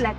[0.00, 0.14] Hola,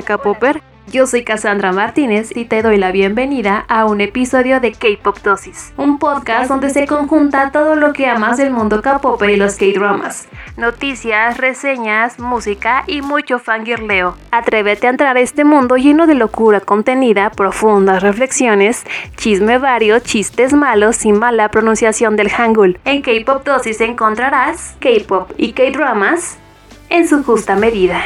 [0.00, 0.34] Capo.
[0.40, 0.62] Hola.
[0.86, 5.74] Yo soy Cassandra Martínez y te doy la bienvenida a un episodio de K-Pop Dosis,
[5.76, 10.26] un podcast donde se conjunta todo lo que amas del mundo K-Pop y los K-Dramas.
[10.56, 14.16] Noticias, reseñas, música y mucho fangirleo.
[14.30, 18.84] Atrévete a entrar a este mundo lleno de locura contenida, profundas reflexiones,
[19.16, 22.80] chisme vario, chistes malos y mala pronunciación del hangul.
[22.86, 26.38] En K-Pop Dosis encontrarás K-Pop y K-Dramas
[26.88, 28.00] en su justa medida.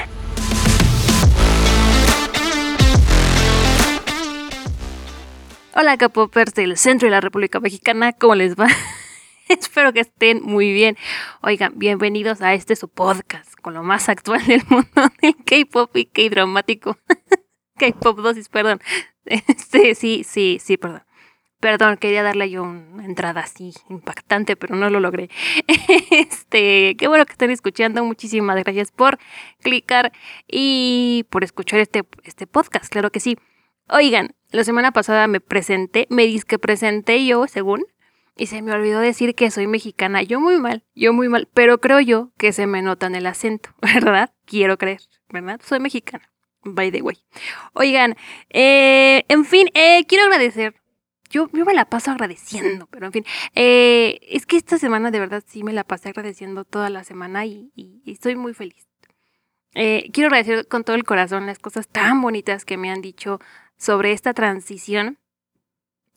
[5.76, 8.68] Hola capopers del centro de la República Mexicana, ¿cómo les va?
[9.48, 10.96] Espero que estén muy bien.
[11.40, 14.88] Oigan, bienvenidos a este su podcast con lo más actual del mundo
[15.20, 16.96] del K-pop y K-dramático.
[17.76, 18.80] K-pop dosis, perdón.
[19.24, 21.02] Este, sí, sí, sí, perdón.
[21.58, 25.28] Perdón, quería darle yo una entrada así impactante, pero no lo logré.
[26.12, 28.04] Este, qué bueno que estén escuchando.
[28.04, 29.18] Muchísimas gracias por
[29.60, 30.12] clicar
[30.46, 33.36] y por escuchar este, este podcast, claro que sí.
[33.88, 37.84] Oigan, la semana pasada me presenté, me que presenté yo, según,
[38.36, 40.22] y se me olvidó decir que soy mexicana.
[40.22, 43.26] Yo muy mal, yo muy mal, pero creo yo que se me nota en el
[43.26, 44.32] acento, ¿verdad?
[44.46, 45.60] Quiero creer, ¿verdad?
[45.62, 46.30] Soy mexicana,
[46.62, 47.18] by the way.
[47.74, 48.16] Oigan,
[48.50, 50.74] eh, en fin, eh, quiero agradecer.
[51.30, 53.24] Yo, yo, me la paso agradeciendo, pero en fin,
[53.54, 57.44] eh, es que esta semana de verdad sí me la pasé agradeciendo toda la semana
[57.44, 58.86] y, y estoy muy feliz.
[59.72, 63.40] quiero agradecer con todo el corazón las cosas tan bonitas que me han dicho
[63.84, 65.18] sobre esta transición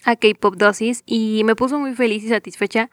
[0.05, 2.89] a K-Pop Dosis y me puso muy feliz y satisfecha.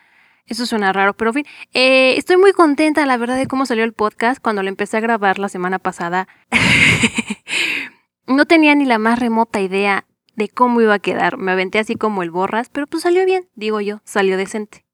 [0.46, 3.84] Eso suena raro, pero en fin, eh, estoy muy contenta, la verdad, de cómo salió
[3.84, 6.28] el podcast cuando lo empecé a grabar la semana pasada.
[8.26, 11.38] no tenía ni la más remota idea de cómo iba a quedar.
[11.38, 14.84] Me aventé así como el borras, pero pues salió bien, digo yo, salió decente.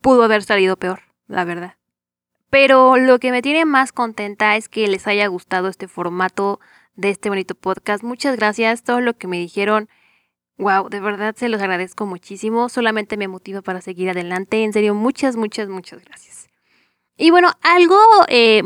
[0.00, 1.74] Pudo haber salido peor, la verdad.
[2.50, 6.60] Pero lo que me tiene más contenta es que les haya gustado este formato
[6.98, 8.02] de este bonito podcast.
[8.02, 9.88] Muchas gracias, todo lo que me dijeron.
[10.58, 12.68] Wow, de verdad se los agradezco muchísimo.
[12.68, 14.64] Solamente me motiva para seguir adelante.
[14.64, 16.48] En serio, muchas, muchas, muchas gracias.
[17.16, 17.96] Y bueno, algo,
[18.28, 18.62] eh,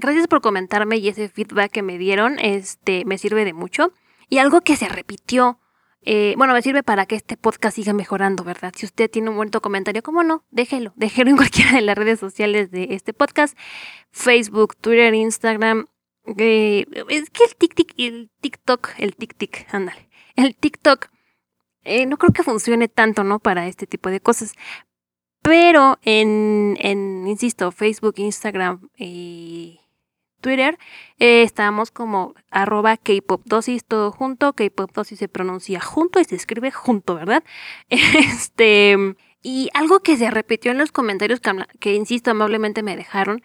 [0.00, 3.92] gracias por comentarme y ese feedback que me dieron, este, me sirve de mucho.
[4.28, 5.58] Y algo que se repitió,
[6.02, 8.72] eh, bueno, me sirve para que este podcast siga mejorando, ¿verdad?
[8.76, 10.44] Si usted tiene un buen comentario, ¿cómo no?
[10.50, 13.58] Déjelo, déjelo en cualquiera de las redes sociales de este podcast,
[14.12, 15.86] Facebook, Twitter, Instagram,
[16.38, 21.08] eh, es que el TikTok, el TikTok, el TikTok, ándale, el TikTok,
[21.84, 23.38] eh, no creo que funcione tanto, ¿no?
[23.38, 24.54] Para este tipo de cosas.
[25.42, 29.80] Pero en, en insisto, Facebook, Instagram y
[30.40, 30.78] Twitter,
[31.18, 34.52] eh, estamos como arroba K-pop dosis, todo junto.
[34.54, 37.44] K-pop dosis se pronuncia junto y se escribe junto, ¿verdad?
[37.88, 39.16] Este.
[39.48, 41.40] Y algo que se repitió en los comentarios
[41.78, 43.44] que, insisto, amablemente me dejaron,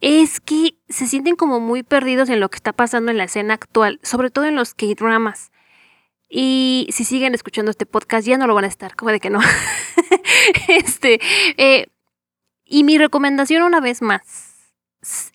[0.00, 3.52] es que se sienten como muy perdidos en lo que está pasando en la escena
[3.52, 5.52] actual, sobre todo en los K-dramas.
[6.30, 9.28] Y si siguen escuchando este podcast, ya no lo van a estar, como de que
[9.28, 9.40] no.
[10.68, 11.20] este,
[11.58, 11.88] eh,
[12.64, 14.72] y mi recomendación una vez más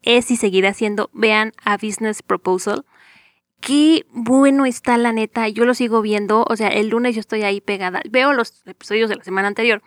[0.02, 2.84] es y seguirá siendo, vean a Business Proposal.
[3.62, 7.44] Qué bueno está la neta, yo lo sigo viendo, o sea, el lunes yo estoy
[7.44, 9.84] ahí pegada, veo los episodios de la semana anterior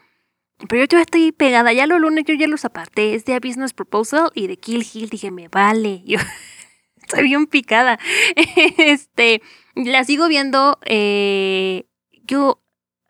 [0.69, 3.41] pero yo ya estoy pegada, ya los lunes yo ya los aparté, es de A
[3.41, 6.19] Business Proposal y de Kill Hill, dije, me vale, yo
[7.01, 7.99] estoy bien picada.
[8.79, 9.43] este,
[9.75, 11.87] la sigo viendo, eh,
[12.25, 12.61] yo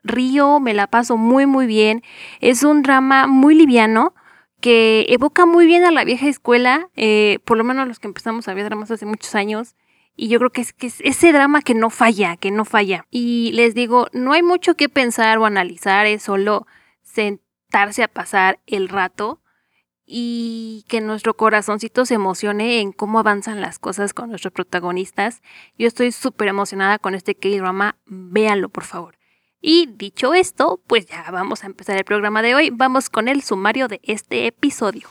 [0.03, 2.03] río, me la paso muy muy bien,
[2.41, 4.15] es un drama muy liviano
[4.61, 8.47] que evoca muy bien a la vieja escuela, eh, por lo menos los que empezamos
[8.47, 9.75] a ver dramas hace muchos años.
[10.15, 13.07] Y yo creo que es, que es ese drama que no falla, que no falla.
[13.11, 16.67] Y les digo, no hay mucho que pensar o analizar, es solo
[17.13, 19.41] sentarse a pasar el rato
[20.05, 25.43] y que nuestro corazoncito se emocione en cómo avanzan las cosas con nuestros protagonistas.
[25.79, 29.17] Yo estoy súper emocionada con este K-drama, véanlo por favor.
[29.61, 32.71] Y dicho esto, pues ya vamos a empezar el programa de hoy.
[32.71, 35.09] Vamos con el sumario de este episodio.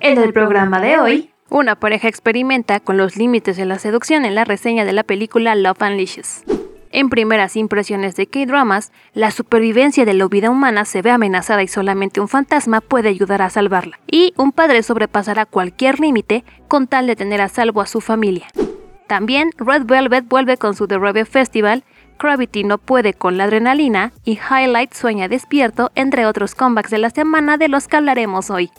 [0.00, 4.34] En el programa de hoy, una pareja experimenta con los límites de la seducción en
[4.34, 6.44] la reseña de la película Love Unleashes.
[6.90, 11.68] En primeras impresiones de K-Dramas, la supervivencia de la vida humana se ve amenazada y
[11.68, 13.98] solamente un fantasma puede ayudar a salvarla.
[14.06, 18.46] Y un padre sobrepasará cualquier límite con tal de tener a salvo a su familia.
[19.06, 21.84] También Red Velvet vuelve con su The Rebel Festival,
[22.18, 27.10] Gravity no puede con la adrenalina y Highlight sueña despierto, entre otros comebacks de la
[27.10, 28.70] semana de los que hablaremos hoy.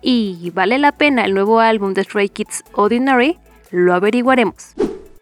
[0.00, 3.38] ¿Y vale la pena el nuevo álbum de Stray Kids Ordinary?
[3.70, 4.74] Lo averiguaremos.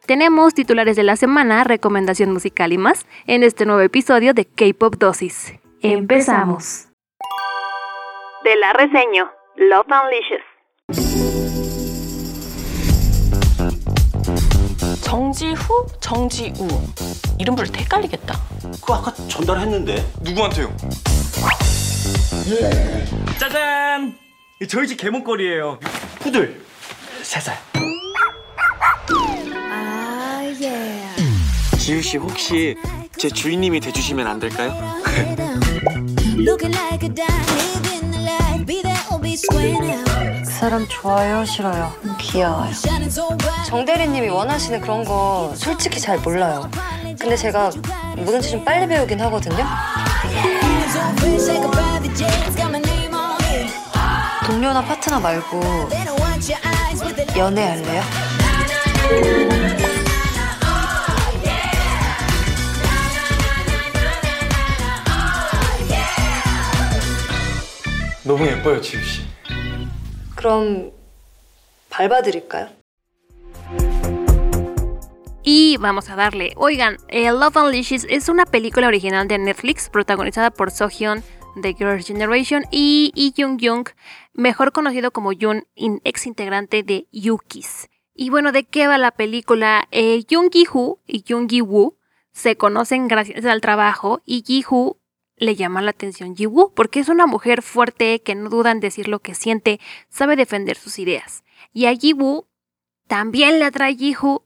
[0.05, 4.95] Tenemos titulares de la semana, recomendación musical y más en este nuevo episodio de K-Pop
[4.95, 5.53] Dosis.
[5.81, 6.87] Empezamos.
[8.43, 10.41] De la reseño, Love Unleashes.
[15.01, 16.53] 정지후, 정지우.
[17.37, 18.33] 이름 부를 때 헷갈리겠다.
[18.61, 20.05] 그거 아까 전달했는데.
[20.21, 20.75] 누구한테요?
[23.39, 24.15] 짜잔!
[24.69, 25.79] 저희 집 개목걸이에요.
[26.19, 26.61] 푸들.
[27.23, 27.57] 세 살.
[31.78, 32.76] 지우 씨 혹시
[33.18, 34.74] 제 주인님이 돼주시면 안 될까요?
[36.36, 40.44] Looking like a dime, living the life, be there or be square now.
[40.44, 41.92] 사람 좋아요, 싫어요?
[42.18, 42.70] 귀여워요.
[42.70, 43.68] Shining so bright.
[43.68, 46.68] 정 대리님이 원하시는 그런 거 솔직히 잘 몰라요.
[47.18, 47.70] 근데 제가
[48.16, 49.64] 뭐든지 좀 빨리 배우긴 하거든요.
[54.46, 55.60] 동료나 파트너 말고
[57.36, 58.02] 연애할래요?
[68.25, 69.21] 너무 예뻐요, 지우 씨.
[70.35, 70.91] 그럼
[71.89, 72.69] 밟아드릴까요?
[75.43, 76.53] Y vamos a darle.
[76.55, 81.23] Oigan, eh, Love Unleashed es una película original de Netflix protagonizada por Sohyun
[81.55, 83.87] de Girls' Generation y Lee Jung Jung,
[84.33, 87.89] mejor conocido como Jun, in- ex integrante de Yukis.
[88.13, 89.87] Y bueno, ¿de qué va la película?
[89.91, 91.97] Eh, Jung Gi-hoo y Jung Gi-woo
[92.31, 94.97] se conocen gracias al trabajo y Gi-hoo
[95.36, 99.08] le llama la atención Ji-woo porque es una mujer fuerte que no duda en decir
[99.08, 101.44] lo que siente, sabe defender sus ideas.
[101.72, 102.48] Y a Ji-woo
[103.06, 104.42] también le atrae Ji-hoo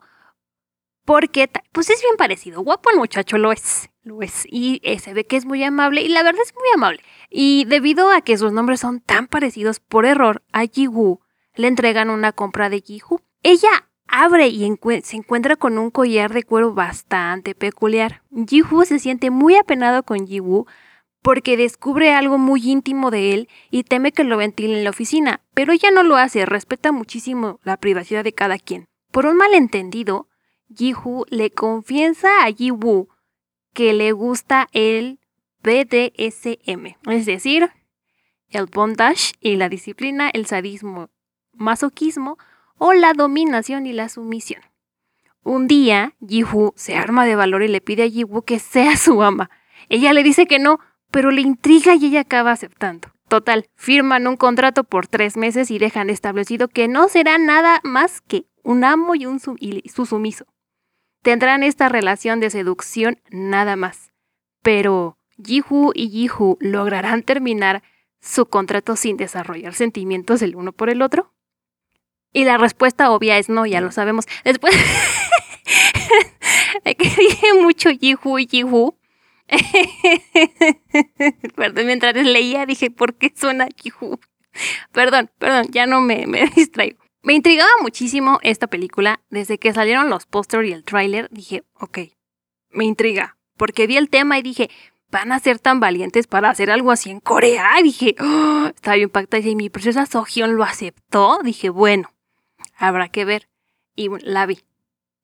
[1.04, 5.14] porque pues es bien parecido, guapo el muchacho lo es, lo es y eh, se
[5.14, 7.02] ve que es muy amable y la verdad es muy amable.
[7.31, 11.20] Y debido a que sus nombres son tan parecidos por error, a Ji-woo
[11.54, 13.22] le entregan una compra de Ji-hoo.
[13.43, 18.22] Ella abre y se encuentra con un collar de cuero bastante peculiar.
[18.30, 20.66] Ji-hoo se siente muy apenado con Ji-woo
[21.22, 25.42] porque descubre algo muy íntimo de él y teme que lo ventile en la oficina,
[25.54, 28.86] pero ella no lo hace, respeta muchísimo la privacidad de cada quien.
[29.12, 30.28] Por un malentendido,
[30.74, 33.08] Ji-hoo le confiesa a Ji-woo
[33.74, 35.20] que le gusta el
[35.62, 37.70] BDSM, es decir,
[38.48, 41.10] el bondage y la disciplina, el sadismo,
[41.52, 42.38] masoquismo
[42.81, 44.62] o la dominación y la sumisión.
[45.44, 49.23] Un día, Ji-hoo se arma de valor y le pide a Ji-woo que sea su
[49.23, 49.50] ama.
[49.91, 50.81] Ella le dice que no,
[51.11, 53.09] pero le intriga y ella acaba aceptando.
[53.29, 58.23] Total, firman un contrato por tres meses y dejan establecido que no será nada más
[58.23, 59.56] que un amo y, un su,
[60.06, 60.47] sumiso.
[61.23, 64.11] Tendrán esta relación de seducción nada más.
[64.62, 67.82] Pero Ji-hoo y Ji-hoo lograrán terminar
[68.21, 71.32] su contrato sin desarrollar sentimientos el uno por el otro.
[72.32, 74.27] Y la respuesta obvia es no, ya lo sabemos.
[74.44, 74.75] Después
[76.85, 78.97] de que dije mucho Ji-hoo y Ji-hoo.
[81.56, 84.21] Perdón, mientras leía dije, ¿por qué suena Ji-hoo?
[84.93, 86.99] Perdón, perdón, ya no me, me distraigo.
[87.23, 89.21] Me intrigaba muchísimo esta película.
[89.29, 91.99] Desde que salieron los póster y el tráiler, dije, ok,
[92.71, 93.37] me intriga.
[93.56, 94.71] Porque vi el tema y dije,
[95.11, 97.79] van a ser tan valientes para hacer algo así en Corea.
[97.81, 99.47] Y dije, oh, estaba yo impactada.
[99.47, 101.41] Y mi princesa Sohyun lo aceptó.
[101.44, 102.11] Dije, bueno,
[102.81, 103.49] habrá que ver.
[103.94, 104.65] Y la vi.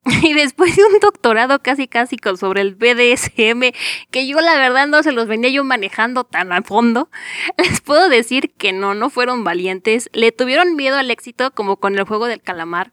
[0.23, 3.73] Y después de un doctorado casi casi con sobre el BDSM,
[4.11, 7.09] que yo la verdad no se los venía yo manejando tan a fondo,
[7.57, 11.97] les puedo decir que no, no fueron valientes, le tuvieron miedo al éxito como con
[11.97, 12.91] el juego del calamar,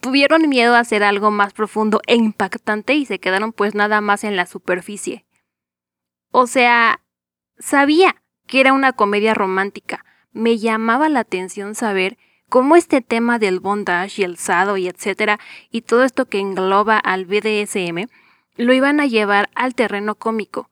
[0.00, 4.24] tuvieron miedo a hacer algo más profundo e impactante y se quedaron pues nada más
[4.24, 5.24] en la superficie.
[6.32, 7.00] O sea,
[7.58, 8.16] sabía
[8.46, 12.18] que era una comedia romántica, me llamaba la atención saber
[12.52, 15.40] cómo este tema del bondage y el sado y etcétera,
[15.70, 18.10] y todo esto que engloba al BDSM,
[18.56, 20.68] lo iban a llevar al terreno cómico.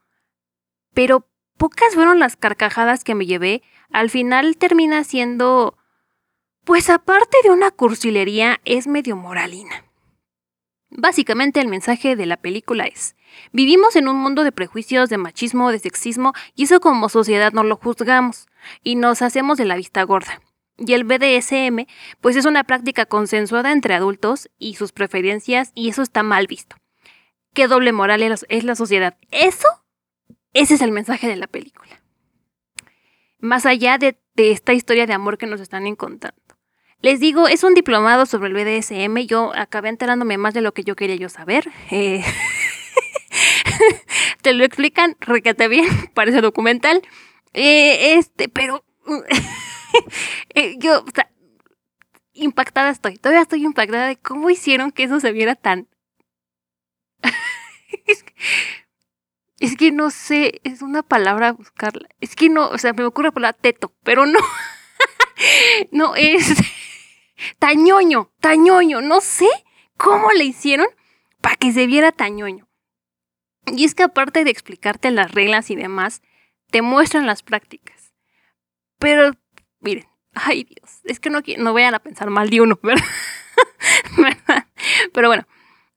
[0.93, 5.79] Pero pocas fueron las carcajadas que me llevé, al final termina siendo,
[6.65, 9.87] pues aparte de una cursilería, es medio moralina.
[10.91, 13.17] Básicamente el mensaje de la película es,
[13.53, 17.63] vivimos en un mundo de prejuicios, de machismo, de sexismo, y eso como sociedad no
[17.63, 18.49] lo juzgamos,
[18.83, 20.43] y nos hacemos de la vista gorda.
[20.81, 21.87] Y el BDSM,
[22.21, 26.77] pues es una práctica consensuada entre adultos y sus preferencias, y eso está mal visto.
[27.53, 29.17] ¿Qué doble moral es la- sociedad?
[29.31, 29.69] Eso,
[30.55, 32.03] ese es el mensaje de la película.
[33.41, 36.41] Más allá de, esta historia de amor que nos están contando.
[37.03, 39.27] Les digo, es un diplomado sobre el BDSM.
[39.27, 41.69] Yo acabé enterándome más de lo que yo quería yo saber.
[41.91, 42.25] Eh,
[44.43, 47.03] te lo explican requete bien, parece documental.
[47.53, 48.85] Eh, este, pero
[50.79, 51.31] yo, o sea,
[52.33, 53.17] impactada estoy.
[53.17, 55.89] Todavía estoy impactada de cómo hicieron que eso se viera tan.
[59.59, 62.09] es, que, no sé, es una palabra buscarla.
[62.21, 64.39] Es que no, o sea, me ocurre por la teto, pero no.
[65.93, 66.55] no es
[67.59, 69.01] tañoño, tañoño.
[69.01, 69.49] No sé
[69.97, 70.87] cómo le hicieron
[71.41, 72.69] para que se viera tañoño.
[73.67, 76.23] Y es que aparte de explicarte las reglas y demás,
[76.71, 78.15] te muestran las prácticas.
[78.99, 79.33] Pero,
[79.81, 84.67] miren, ay Dios, es que no, no vayan a pensar mal de uno, ¿verdad?
[85.13, 85.47] Pero bueno,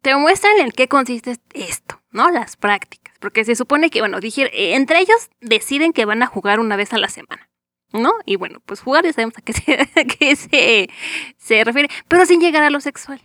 [0.02, 2.30] te muestran en qué consiste esto, ¿no?
[2.30, 3.14] Las prácticas.
[3.20, 6.76] Porque se supone que, bueno, dije, eh, entre ellos deciden que van a jugar una
[6.76, 7.50] vez a la semana,
[7.94, 8.14] ¿no?
[8.26, 9.88] Y bueno, pues jugar ya sabemos a qué se,
[10.20, 10.90] qué se,
[11.38, 13.22] se refiere, pero sin llegar a lo sexual.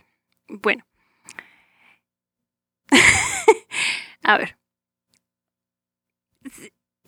[0.47, 0.85] Bueno.
[4.23, 4.57] a ver.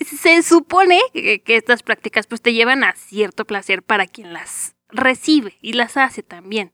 [0.06, 4.76] Se- supone que, que estas prácticas pues te llevan a cierto placer para quien las
[4.90, 6.74] recibe y las hace también.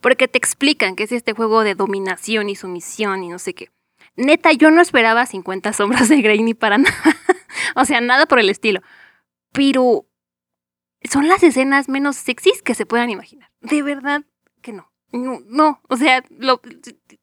[0.00, 3.70] Porque te explican que es este juego de dominación y sumisión y no sé qué.
[4.14, 6.94] Neta, yo no esperaba 50 sombras de Grey ni para nada.
[7.74, 8.80] o sea, nada por el estilo.
[9.52, 10.06] Pero
[11.10, 13.50] son las escenas menos sexys que se puedan imaginar.
[13.60, 14.24] De verdad
[14.62, 14.90] que no.
[15.12, 15.80] No, no.
[15.88, 16.60] o sea, lo,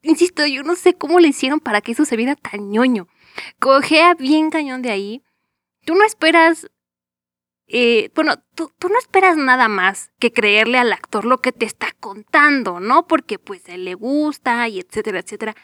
[0.01, 3.07] insisto, yo no sé cómo le hicieron para que eso se viera tan ñoño.
[3.59, 5.23] Cogea bien cañón de ahí.
[5.85, 6.69] Tú no esperas
[7.67, 11.65] eh, bueno, tú, tú no esperas nada más que creerle al actor lo que te
[11.65, 13.07] está contando, ¿no?
[13.07, 15.55] Porque pues él le gusta y etcétera, etcétera.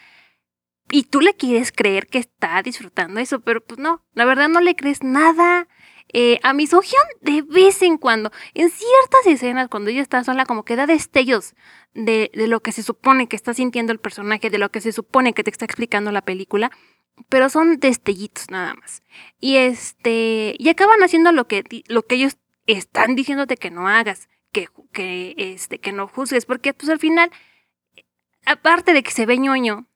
[0.90, 4.60] Y tú le quieres creer que está disfrutando eso, pero pues no, la verdad no
[4.60, 5.68] le crees nada.
[6.12, 10.44] Eh, a Miss Sohyun de vez en cuando, en ciertas escenas, cuando ella está sola,
[10.44, 11.54] como que da destellos
[11.94, 14.90] de, de lo que se supone que está sintiendo el personaje, de lo que se
[14.90, 16.72] supone que te está explicando la película,
[17.28, 19.02] pero son destellitos nada más.
[19.40, 22.36] Y este, y acaban haciendo lo que, lo que ellos
[22.66, 27.30] están diciéndote que no hagas, que, que, este, que no juzgues, porque pues al final,
[28.44, 29.86] aparte de que se ve ñoño,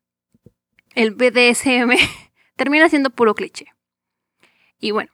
[0.94, 1.92] el BDSM
[2.56, 3.66] termina siendo puro cliché.
[4.78, 5.11] Y bueno,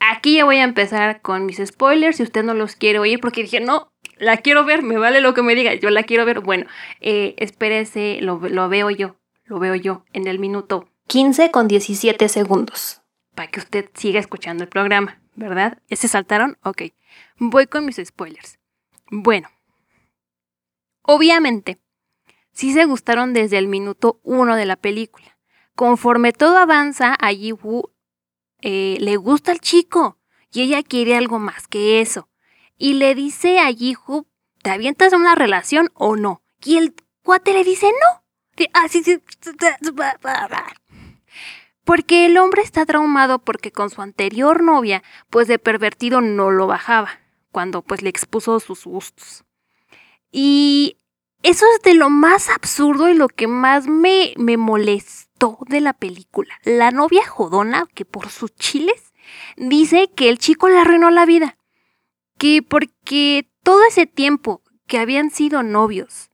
[0.00, 3.42] aquí ya voy a empezar con mis spoilers, si usted no los quiere oír, porque
[3.42, 6.40] dije, no, la quiero ver, me vale lo que me diga, yo la quiero ver.
[6.40, 6.66] Bueno,
[7.00, 12.28] eh, espérese, lo, lo veo yo, lo veo yo en el minuto 15 con 17
[12.28, 13.02] segundos,
[13.34, 15.82] para que usted siga escuchando el programa, ¿verdad?
[15.88, 16.56] ¿Ya se saltaron?
[16.62, 16.82] Ok,
[17.36, 18.60] voy con mis spoilers.
[19.10, 19.48] Bueno,
[21.02, 21.80] obviamente,
[22.52, 25.36] sí se gustaron desde el minuto 1 de la película.
[25.74, 30.16] Conforme todo avanza, a eh, le gusta al chico
[30.52, 32.28] y ella quiere algo más que eso.
[32.78, 34.28] Y le dice a Ji-Woo,
[34.62, 36.44] ¿te avientas a una relación o no?
[36.64, 38.22] Y el cuate le dice no.
[38.54, 39.20] Que- ah, sí, sí,
[41.90, 46.68] Porque el hombre está traumado porque con su anterior novia, pues de pervertido no lo
[46.68, 47.18] bajaba,
[47.50, 49.42] cuando pues le expuso sus gustos.
[50.30, 50.98] Y
[51.42, 55.92] eso es de lo más absurdo y lo que más me, me molestó de la
[55.92, 56.54] película.
[56.62, 59.12] La novia jodona, que por sus chiles,
[59.56, 61.56] dice que el chico le arruinó la vida.
[62.38, 66.30] Que porque todo ese tiempo que habían sido novios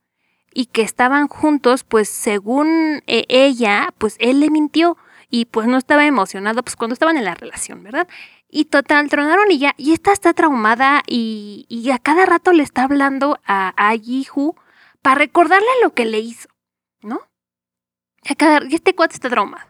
[0.53, 4.97] y que estaban juntos, pues según eh, ella, pues él le mintió
[5.29, 8.07] y pues no estaba emocionado, pues cuando estaban en la relación, ¿verdad?
[8.49, 12.63] Y total, tronaron y ya, y esta está traumada y, y a cada rato le
[12.63, 14.55] está hablando a, a Yihu
[15.01, 16.49] para recordarle lo que le hizo,
[17.01, 17.21] ¿no?
[18.23, 19.67] Y, a cada- y este cuate está traumado.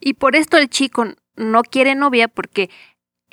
[0.00, 1.04] Y por esto el chico
[1.36, 2.68] no quiere novia porque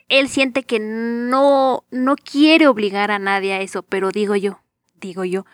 [0.07, 4.61] él siente que no, no quiere obligar a nadie a eso, pero digo yo,
[4.95, 5.45] digo yo,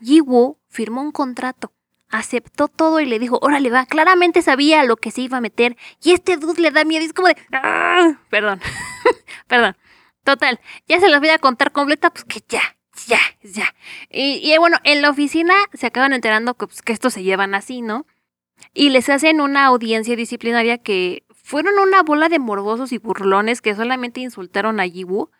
[0.00, 1.72] Yiwu firmó un contrato,
[2.10, 5.76] aceptó todo y le dijo, órale va, claramente sabía lo que se iba a meter
[6.02, 8.60] y este dude le da miedo, es como de, "Ah", perdón,
[9.46, 9.76] perdón,
[10.24, 12.62] total, ya se las voy a contar completa, pues que ya,
[13.06, 13.74] ya, ya.
[14.10, 17.54] Y, y, bueno, en la oficina se acaban enterando que, pues, que estos se llevan
[17.54, 18.06] así, ¿no?
[18.74, 23.74] Y les hacen una audiencia disciplinaria que fueron una bola de morbosos y burlones que
[23.74, 25.30] solamente insultaron a Yiwu.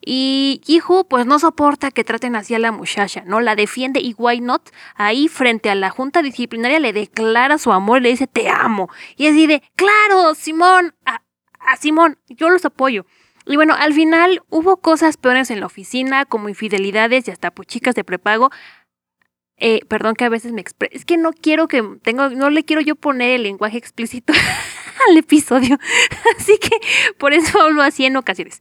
[0.00, 3.40] Y Yihu pues no soporta que traten así a la muchacha, ¿no?
[3.40, 4.70] La defiende y why not?
[4.94, 8.88] Ahí frente a la junta disciplinaria le declara su amor, le dice te amo.
[9.16, 11.22] Y así de, claro, Simón, a,
[11.60, 13.06] a Simón, yo los apoyo.
[13.46, 17.94] Y bueno, al final hubo cosas peores en la oficina, como infidelidades y hasta puchicas
[17.94, 18.50] de prepago.
[19.58, 20.94] Eh, perdón que a veces me expreso.
[20.94, 24.32] Es que no quiero que tengo, no le quiero yo poner el lenguaje explícito
[25.08, 25.78] al episodio.
[26.38, 26.76] Así que
[27.18, 28.60] por eso hablo así en ocasiones.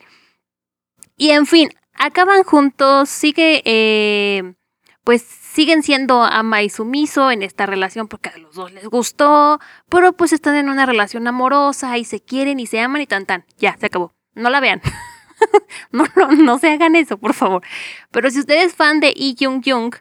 [1.17, 4.55] Y en fin, acaban juntos, sigue, eh,
[5.03, 9.59] pues siguen siendo ama y sumiso en esta relación porque a los dos les gustó,
[9.89, 13.25] pero pues están en una relación amorosa y se quieren y se aman y tan
[13.25, 13.45] tan.
[13.57, 14.13] Ya, se acabó.
[14.33, 14.81] No la vean.
[15.91, 17.63] no, no, no se hagan eso, por favor.
[18.11, 19.95] Pero si usted es fan de Lee Jung Jung,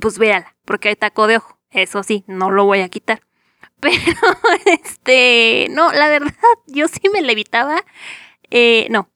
[0.00, 1.58] pues véala, porque hay taco de ojo.
[1.70, 3.22] Eso sí, no lo voy a quitar.
[3.80, 3.96] Pero,
[4.66, 6.34] este, no, la verdad,
[6.66, 7.82] yo sí me levitaba.
[8.50, 9.11] Eh, no,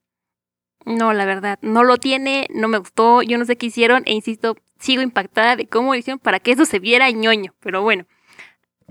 [0.87, 4.15] no, la verdad, no lo tiene, no me gustó, yo no sé qué hicieron, e
[4.15, 7.55] insisto, sigo impactada de cómo lo hicieron para que eso se viera ñoño.
[7.61, 8.07] Pero bueno,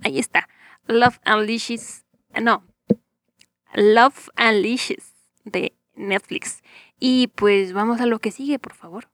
[0.03, 0.47] ahí está.
[0.87, 2.05] Love Unleashes.
[2.39, 2.65] No.
[3.73, 6.61] Love Unleashes de Netflix.
[6.99, 9.09] Y pues vamos a lo que sigue, por favor.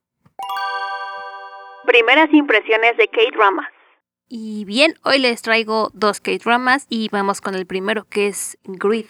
[1.85, 3.69] Primeras impresiones de K-Dramas.
[4.27, 9.05] Y bien, hoy les traigo dos K-Dramas y vamos con el primero que es Greed.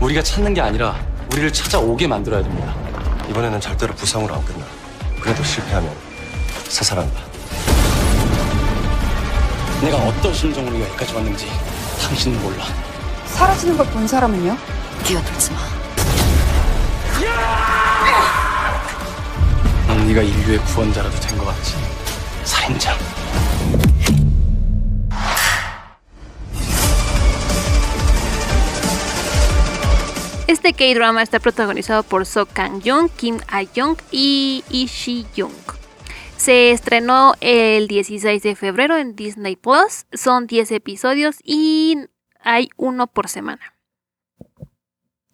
[0.00, 0.96] 우리가 찾는 게 아니라
[1.32, 2.74] 우리를 찾아오게 만들어야 됩니다.
[3.30, 4.64] 이번에는 절대로 부상으로 안 끝나.
[5.20, 5.90] 그래도 실패하면
[6.68, 7.20] 사살한다.
[9.82, 11.46] 내가 어떤 심정으로 여기까지 왔는지
[12.02, 12.64] 당신은 몰라.
[13.26, 14.56] 사라지는 걸 본 사람은요?
[15.04, 15.58] 끼어들지 마.
[19.86, 21.74] 넌 네가 인류의 구원자라도 된 것 같지.
[22.44, 22.96] 살인자.
[30.48, 35.52] Este K-drama está protagonizado por So Kang-young, Kim A-young y Lee Shi-young.
[36.38, 40.06] Se estrenó el 16 de febrero en Disney Plus.
[40.14, 41.98] Son 10 episodios y
[42.40, 43.74] hay uno por semana.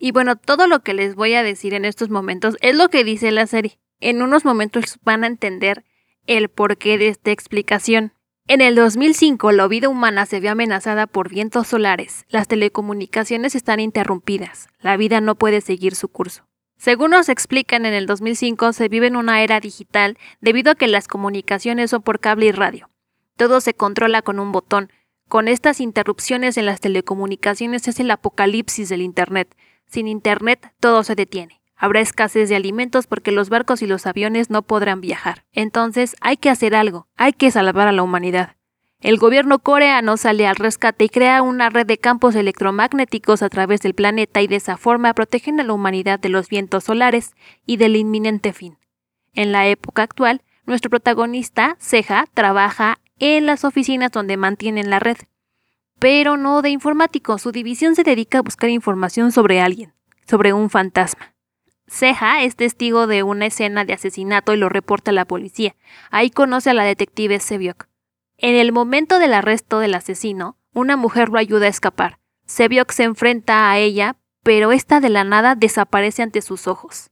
[0.01, 3.05] Y bueno, todo lo que les voy a decir en estos momentos es lo que
[3.05, 3.79] dice la serie.
[4.01, 5.85] En unos momentos van a entender
[6.27, 8.14] el porqué de esta explicación.
[8.47, 12.27] En el 2005, la vida humana se ve amenazada por vientos solares.
[12.29, 14.69] Las telecomunicaciones están interrumpidas.
[14.81, 16.47] La vida no puede seguir su curso.
[16.77, 20.89] Según nos explican, en el 2005 se vive en una era digital debido a que
[20.89, 22.91] las comunicaciones son por cable y radio.
[23.39, 24.93] Todo se controla con un botón.
[25.27, 29.57] Con estas interrupciones en las telecomunicaciones es el apocalipsis del Internet.
[29.87, 31.63] Sin Internet todo se detiene.
[31.85, 35.45] Habrá escasez de alimentos porque los barcos y los aviones no podrán viajar.
[35.53, 38.57] Entonces hay que hacer algo, hay que salvar a la humanidad.
[39.01, 43.83] El gobierno coreano sale al rescate y crea una red de campos electromagnéticos a través
[43.83, 47.35] del planeta y de esa forma protegen a la humanidad de los vientos solares
[47.67, 48.79] y del inminente fin.
[49.35, 55.19] En la época actual, nuestro protagonista, Ceja, trabaja en las oficinas donde mantienen la red.
[55.99, 59.93] Pero no de informático, su división se dedica a buscar información sobre alguien,
[60.27, 61.34] sobre un fantasma.
[61.87, 65.77] Ceja es testigo de una escena de asesinato y lo reporta a la policía.
[66.11, 67.89] Ahí conoce a la detective Sebiok.
[68.39, 72.19] En el momento del arresto del asesino, una mujer lo ayuda a escapar.
[72.47, 77.11] Sebiok se enfrenta a ella, pero esta de la nada desaparece ante sus ojos.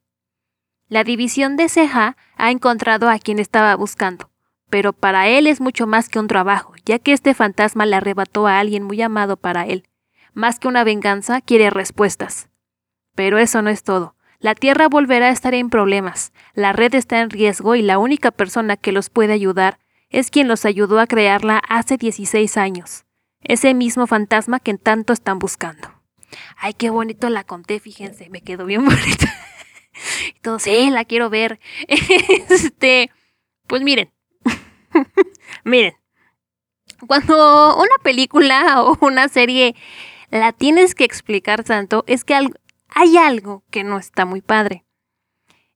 [0.88, 4.30] La división de Ceja ha encontrado a quien estaba buscando,
[4.68, 8.46] pero para él es mucho más que un trabajo, ya que este fantasma le arrebató
[8.46, 9.88] a alguien muy amado para él.
[10.34, 12.48] Más que una venganza, quiere respuestas.
[13.14, 14.16] Pero eso no es todo.
[14.42, 18.32] La Tierra volverá a estar en problemas, la red está en riesgo y la única
[18.32, 19.78] persona que los puede ayudar
[20.10, 23.04] es quien los ayudó a crearla hace 16 años.
[23.40, 25.94] Ese mismo fantasma que tanto están buscando.
[26.56, 29.32] Ay, qué bonito la conté, fíjense, me quedó bien bonita.
[30.42, 31.60] Todos, sí, la quiero ver.
[32.50, 33.12] Este,
[33.68, 34.10] pues miren,
[35.64, 35.94] miren,
[37.06, 39.76] cuando una película o una serie
[40.30, 42.34] la tienes que explicar tanto, es que
[42.94, 44.84] hay algo que no está muy padre.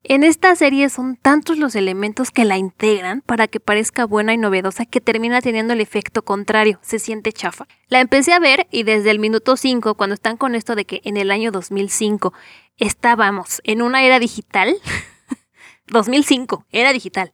[0.08, 4.36] En esta serie son tantos los elementos que la integran para que parezca buena y
[4.36, 7.66] novedosa que termina teniendo el efecto contrario, se siente chafa.
[7.88, 11.00] La empecé a ver y desde el minuto 5, cuando están con esto de que
[11.02, 12.32] en el año 2005
[12.76, 14.76] estábamos en una era digital,
[15.88, 17.32] 2005, era digital.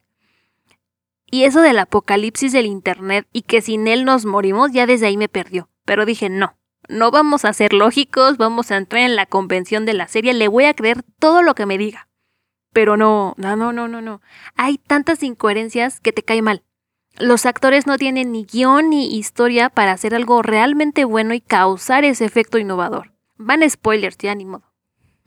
[1.29, 5.17] Y eso del apocalipsis del Internet y que sin él nos morimos, ya desde ahí
[5.17, 5.69] me perdió.
[5.85, 6.57] Pero dije, no,
[6.89, 10.47] no vamos a ser lógicos, vamos a entrar en la convención de la serie, le
[10.47, 12.07] voy a creer todo lo que me diga.
[12.71, 14.21] Pero no, no, no, no, no, no.
[14.55, 16.63] Hay tantas incoherencias que te cae mal.
[17.19, 22.03] Los actores no tienen ni guion ni historia para hacer algo realmente bueno y causar
[22.03, 23.13] ese efecto innovador.
[23.37, 24.73] Van spoilers, ya ni modo.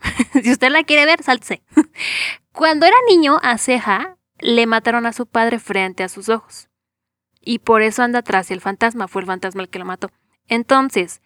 [0.42, 1.62] si usted la quiere ver, salte.
[2.52, 6.68] Cuando era niño, a Ceja le mataron a su padre frente a sus ojos.
[7.40, 10.10] Y por eso anda atrás el fantasma, fue el fantasma el que lo mató.
[10.48, 11.22] Entonces,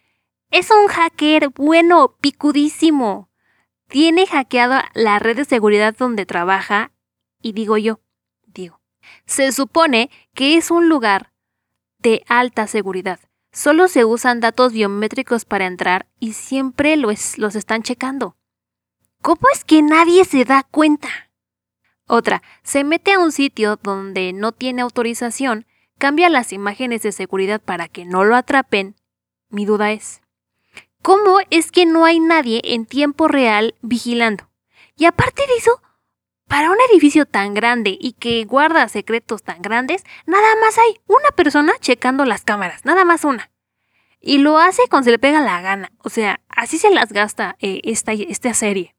[0.51, 3.29] es un hacker bueno, picudísimo.
[3.87, 6.91] Tiene hackeado la red de seguridad donde trabaja
[7.41, 7.99] y digo yo,
[8.45, 8.81] digo,
[9.25, 11.31] se supone que es un lugar
[11.99, 13.19] de alta seguridad.
[13.53, 18.37] Solo se usan datos biométricos para entrar y siempre los, los están checando.
[19.21, 21.09] ¿Cómo es que nadie se da cuenta?
[22.07, 25.65] Otra, se mete a un sitio donde no tiene autorización,
[25.97, 28.95] cambia las imágenes de seguridad para que no lo atrapen.
[29.49, 30.21] Mi duda es,
[31.01, 34.49] ¿cómo es que no hay nadie en tiempo real vigilando?
[34.95, 35.81] Y aparte de eso,
[36.47, 41.29] para un edificio tan grande y que guarda secretos tan grandes, nada más hay una
[41.35, 43.51] persona checando las cámaras, nada más una.
[44.19, 45.91] Y lo hace cuando se le pega la gana.
[46.03, 48.95] O sea, así se las gasta eh, esta, serie.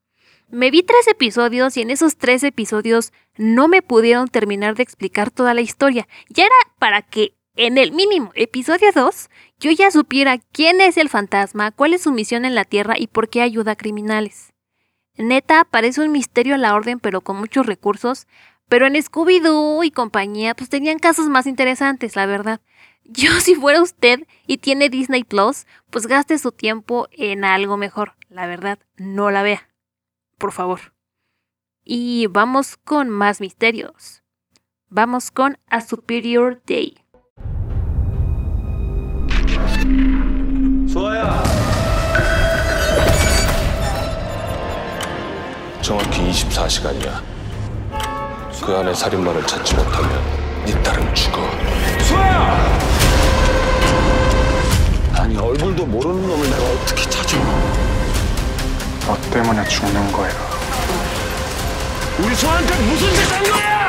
[0.48, 5.30] Me vi tres episodios y en esos tres episodios no me pudieron terminar de explicar
[5.30, 6.08] toda la historia.
[6.28, 9.28] Ya era para que en el mínimo episodio 2
[9.62, 13.06] yo ya supiera quién es el fantasma, cuál es su misión en la Tierra y
[13.06, 14.52] por qué ayuda a criminales.
[15.16, 18.26] Neta, parece un misterio a la orden pero con muchos recursos,
[18.68, 22.60] pero en Scooby-Doo y compañía pues tenían casos más interesantes, la verdad.
[23.04, 28.16] Yo si fuera usted y tiene Disney Plus, pues gaste su tiempo en algo mejor,
[28.28, 29.72] la verdad, no la vea
[30.42, 30.92] por favor.
[31.84, 34.24] Y vamos con más misterios.
[34.88, 37.01] Vamos con A Superior Day.
[40.92, 41.42] 소아야.
[45.80, 47.22] 정확히 24시간이야.
[48.62, 50.20] 그 안에 살인마를 찾지 못하면
[50.66, 51.38] 네 딸은 죽어.
[52.08, 52.78] 소아야!
[55.14, 57.38] 아니 얼굴도 모르는 놈을 내가 어떻게 찾아?
[59.06, 60.30] 너 때문에 죽는 거야.
[62.18, 63.81] 우리 소아한테 무슨 짓한 거야?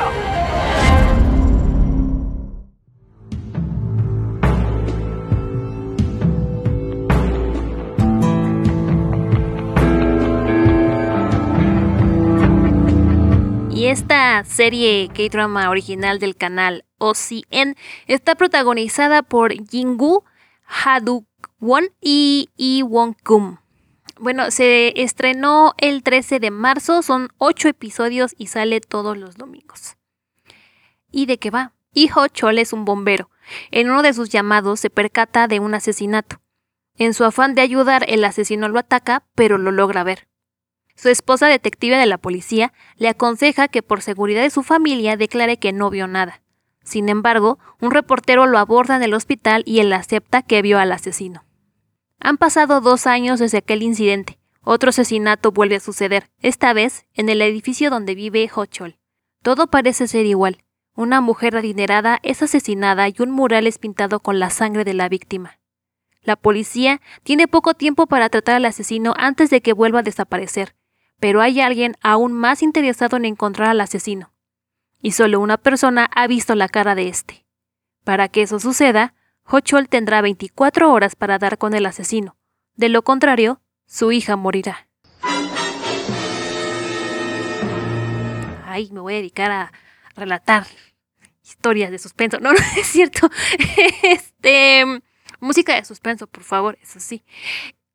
[13.94, 17.76] Esta serie K-drama original del canal OCN
[18.08, 20.24] está protagonizada por Jingu,
[20.66, 23.58] Ha-duk-won y Lee Won-kum.
[24.20, 29.96] Bueno, se estrenó el 13 de marzo, son 8 episodios y sale todos los domingos.
[31.12, 31.74] ¿Y de qué va?
[31.94, 33.30] Hijo Chol es un bombero.
[33.70, 36.42] En uno de sus llamados se percata de un asesinato.
[36.98, 40.28] En su afán de ayudar, el asesino lo ataca, pero lo logra ver.
[40.96, 45.58] Su esposa detective de la policía le aconseja que por seguridad de su familia declare
[45.58, 46.42] que no vio nada.
[46.84, 50.92] Sin embargo, un reportero lo aborda en el hospital y él acepta que vio al
[50.92, 51.44] asesino.
[52.20, 54.40] Han pasado dos años desde aquel incidente.
[54.62, 58.98] Otro asesinato vuelve a suceder, esta vez en el edificio donde vive Hochol.
[59.42, 60.64] Todo parece ser igual.
[60.96, 65.10] Una mujer adinerada es asesinada y un mural es pintado con la sangre de la
[65.10, 65.60] víctima.
[66.22, 70.76] La policía tiene poco tiempo para tratar al asesino antes de que vuelva a desaparecer,
[71.24, 74.34] pero hay alguien aún más interesado en encontrar al asesino.
[75.02, 77.46] Y solo una persona ha visto la cara de este.
[78.04, 79.14] Para que eso suceda,
[79.46, 82.36] Hochol tendrá 24 horas para dar con el asesino.
[82.76, 84.90] De lo contrario, su hija morirá.
[88.66, 89.72] Ay, me voy a dedicar a
[90.18, 90.68] relatar
[91.42, 92.42] historias de suspenso.
[92.42, 93.30] No, no es cierto.
[94.04, 94.84] Este,
[95.40, 97.24] música de suspenso, por favor, eso sí.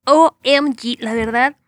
[0.06, 1.58] OMG, la verdad,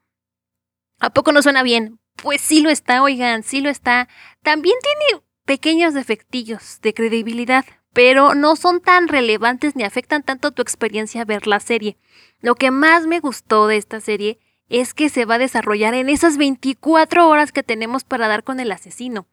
[1.01, 1.99] ¿a poco no suena bien?
[2.17, 4.09] Pues sí lo está, oigan, sí lo está.
[4.43, 10.63] También tiene pequeños defectillos de credibilidad, pero no son tan relevantes ni afectan tanto tu
[10.63, 11.97] experiencia ver la serie.
[12.41, 16.09] Lo que más me gustó de esta serie es que se va a desarrollar en
[16.09, 19.27] esas 24 horas que tenemos para dar con el asesino.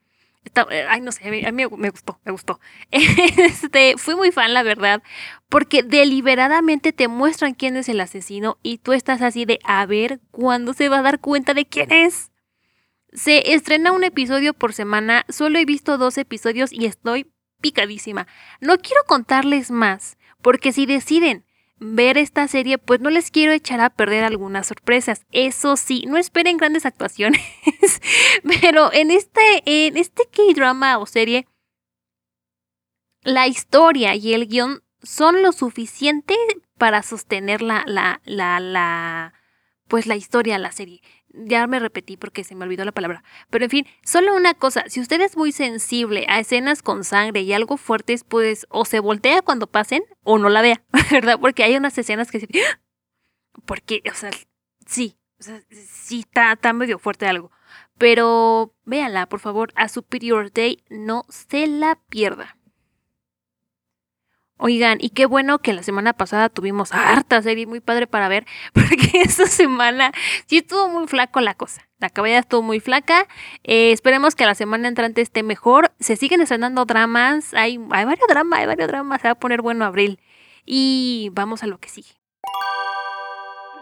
[0.69, 2.59] Eh, ay, no sé, a mí, a mí me gustó, me gustó.
[2.91, 5.01] Este, fui muy fan, la verdad,
[5.49, 10.19] porque deliberadamente te muestran quién es el asesino y tú estás así de a ver
[10.31, 12.31] cuándo se va a dar cuenta de quién es.
[13.13, 17.31] Se estrena un episodio por semana, solo he visto dos episodios y estoy
[17.61, 18.27] picadísima.
[18.59, 21.46] No quiero contarles más, porque si deciden
[21.79, 25.25] ver esta serie, pues no les quiero echar a perder algunas sorpresas.
[25.31, 27.41] Eso sí, no esperen grandes actuaciones,
[28.61, 31.47] pero en este, en este K-drama o serie,
[33.21, 36.35] la historia y el guion son lo suficiente
[36.77, 39.33] para sostener la, la, la, la,
[39.87, 41.01] pues la historia, la serie.
[41.45, 43.23] Ya me repetí porque se me olvidó la palabra.
[43.49, 47.41] Pero en fin, solo una cosa, si usted es muy sensible a escenas con sangre
[47.41, 51.39] y algo fuertes, pues o se voltea cuando pasen o no la vea, ¿verdad?
[51.39, 52.47] Porque hay unas escenas que se...
[53.65, 54.31] Porque, o sea,
[54.85, 57.51] sí, o sea, sí está, está medio fuerte algo.
[57.97, 62.56] Pero véanla, por favor, a Superior Day, no se la pierda.
[64.57, 68.45] Oigan, y qué bueno que la semana pasada tuvimos harta serie muy padre para ver,
[68.73, 70.11] porque esta semana
[70.47, 71.87] sí estuvo muy flaco la cosa.
[71.99, 73.27] La cabella estuvo muy flaca.
[73.63, 75.91] Eh, esperemos que la semana entrante esté mejor.
[75.99, 77.55] Se siguen estrenando dramas.
[77.55, 79.21] Hay, hay varios dramas, hay varios dramas.
[79.21, 80.19] Se va a poner bueno abril.
[80.63, 82.11] Y vamos a lo que sigue.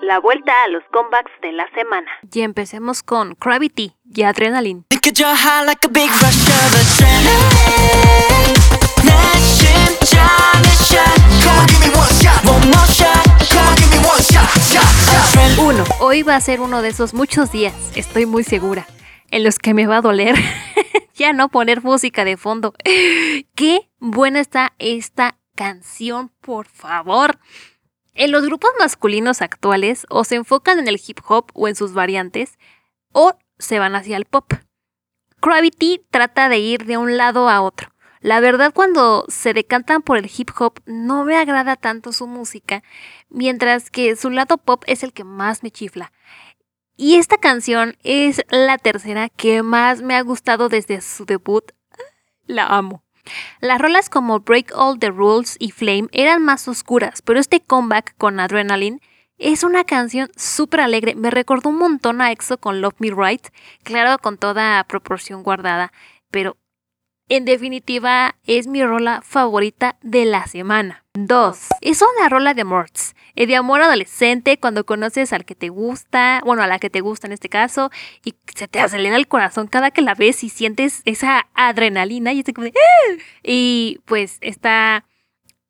[0.02, 2.10] La vuelta a los comebacks de la semana.
[2.32, 4.86] Y empecemos con Gravity y Adrenaline.
[15.58, 18.86] Uno, hoy va a ser uno de esos muchos días, estoy muy segura,
[19.32, 20.36] en los que me va a doler
[21.16, 22.74] ya no poner música de fondo.
[23.56, 27.40] Qué buena está esta canción, por favor.
[28.14, 31.94] En los grupos masculinos actuales o se enfocan en el hip hop o en sus
[31.94, 32.58] variantes,
[33.12, 34.54] o se van hacia el pop.
[35.42, 37.95] Gravity trata de ir de un lado a otro.
[38.26, 42.82] La verdad, cuando se decantan por el hip hop, no me agrada tanto su música,
[43.30, 46.12] mientras que su lado pop es el que más me chifla.
[46.98, 51.72] Y esta canción es la tercera que más me ha gustado desde su debut.
[52.48, 53.04] La amo.
[53.60, 58.18] Las rolas como Break All the Rules y Flame eran más oscuras, pero este comeback
[58.18, 59.02] con Adrenaline
[59.38, 61.14] es una canción súper alegre.
[61.14, 63.50] Me recordó un montón a EXO con Love Me Right,
[63.84, 65.94] claro, con toda proporción guardada,
[66.32, 66.58] pero
[67.30, 71.04] en definitiva es mi rola favorita de la semana.
[71.14, 71.58] 2.
[71.82, 76.42] Es una rola de Morts, eh, de amor adolescente cuando conoces al que te gusta,
[76.46, 77.90] bueno, a la que te gusta en este caso,
[78.24, 82.44] y se te acelera el corazón cada que la ves y sientes esa adrenalina y,
[82.44, 83.22] como de, ¡Ah!
[83.44, 85.06] y pues está...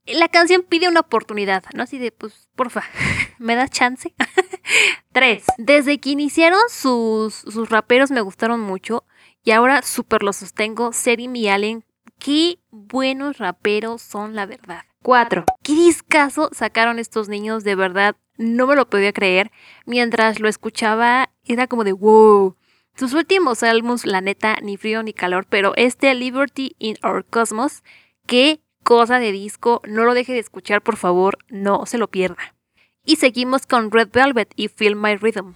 [0.08, 1.82] La canción pide una oportunidad, ¿no?
[1.82, 2.84] Así de, pues, porfa,
[3.40, 4.14] ¿me das chance?
[5.14, 5.44] 3.
[5.58, 9.04] Desde que iniciaron sus, sus raperos me gustaron mucho
[9.46, 11.86] y ahora súper lo sostengo, Serim y Allen,
[12.20, 14.82] qué buenos raperos son la verdad.
[15.04, 15.46] 4.
[15.62, 17.64] ¿Qué discazo sacaron estos niños?
[17.64, 19.52] De verdad, no me lo podía creer.
[19.86, 22.58] Mientras lo escuchaba, era como de wow.
[22.96, 27.84] Sus últimos álbumes, la neta, ni frío ni calor, pero este Liberty in Our Cosmos,
[28.26, 32.56] qué cosa de disco, no lo deje de escuchar, por favor, no se lo pierda.
[33.04, 35.54] Y seguimos con Red Velvet y Feel My Rhythm.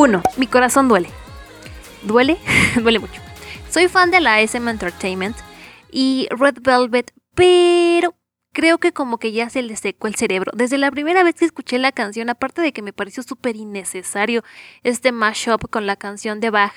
[0.00, 0.22] 1.
[0.38, 1.10] Mi corazón duele.
[2.04, 2.38] ¿Duele?
[2.82, 3.20] duele mucho.
[3.68, 5.36] Soy fan de la SM Entertainment
[5.92, 8.16] y Red Velvet, pero
[8.54, 10.52] creo que como que ya se le secó el cerebro.
[10.54, 14.42] Desde la primera vez que escuché la canción, aparte de que me pareció súper innecesario
[14.84, 16.72] este mashup con la canción de Bach,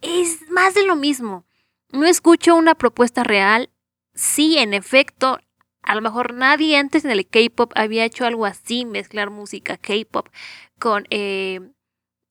[0.00, 1.46] es más de lo mismo.
[1.92, 3.70] No escucho una propuesta real.
[4.16, 5.38] Sí, en efecto,
[5.82, 10.26] a lo mejor nadie antes en el K-pop había hecho algo así, mezclar música K-pop
[10.80, 11.60] con, eh,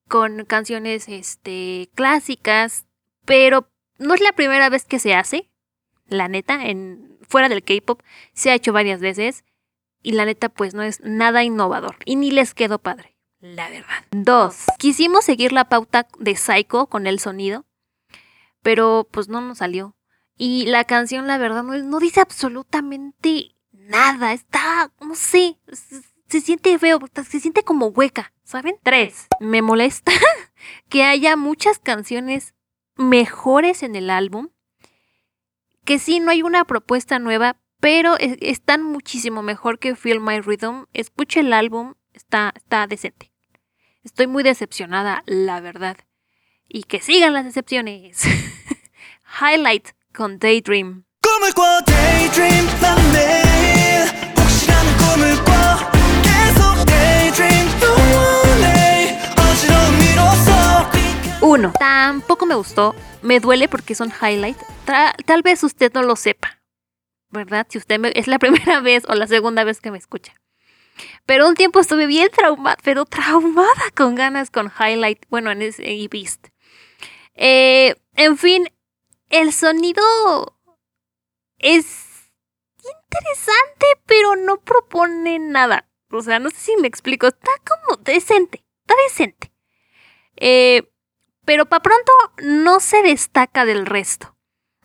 [0.08, 2.86] con canciones este, clásicas,
[3.26, 5.50] pero no es la primera vez que se hace,
[6.08, 8.02] la neta, en, fuera del K-pop,
[8.34, 9.44] se ha hecho varias veces
[10.02, 14.06] y la neta pues no es nada innovador y ni les quedó padre, la verdad.
[14.12, 17.66] Dos, quisimos seguir la pauta de Psycho con el sonido,
[18.62, 19.96] pero pues no nos salió.
[20.38, 24.34] Y la canción, la verdad, no, no dice absolutamente nada.
[24.34, 25.58] Está, no sé,
[26.30, 28.76] se, siente feo, se siente como hueca, ¿saben?
[28.84, 30.12] Tres, me molesta
[30.90, 32.54] que haya muchas canciones
[32.96, 34.50] mejores en el álbum.
[35.86, 40.42] Que sí, no hay una propuesta nueva, pero es- están muchísimo mejor que Feel My
[40.42, 40.86] Rhythm.
[40.94, 43.32] Escuche el álbum, está, está decente.
[44.04, 45.98] Estoy muy decepcionada, la verdad.
[46.68, 48.24] Y que sigan las decepciones.
[49.42, 51.06] Highlight con Daydream.
[61.42, 61.74] 1.
[61.80, 62.96] Tampoco me gustó.
[63.22, 64.58] Me duele porque son highlight.
[65.26, 66.62] Tal vez usted no lo sepa.
[67.30, 67.68] ¿Verdad?
[67.70, 70.34] Si usted me- es la primera vez o la segunda vez que me escucha.
[71.26, 75.26] Pero un tiempo estuve bien traumada, pero traumada con ganas con highlight.
[75.30, 76.48] Bueno, en ese y Beast.
[77.36, 78.68] Eh, en fin,
[79.30, 80.58] el sonido
[81.60, 81.86] es
[82.78, 85.88] interesante, pero no propone nada.
[86.10, 87.28] O sea, no sé si me explico.
[87.28, 88.64] Está como decente.
[88.82, 89.52] Está decente.
[90.38, 90.90] Eh,
[91.48, 92.12] pero para pronto
[92.44, 94.36] no se destaca del resto.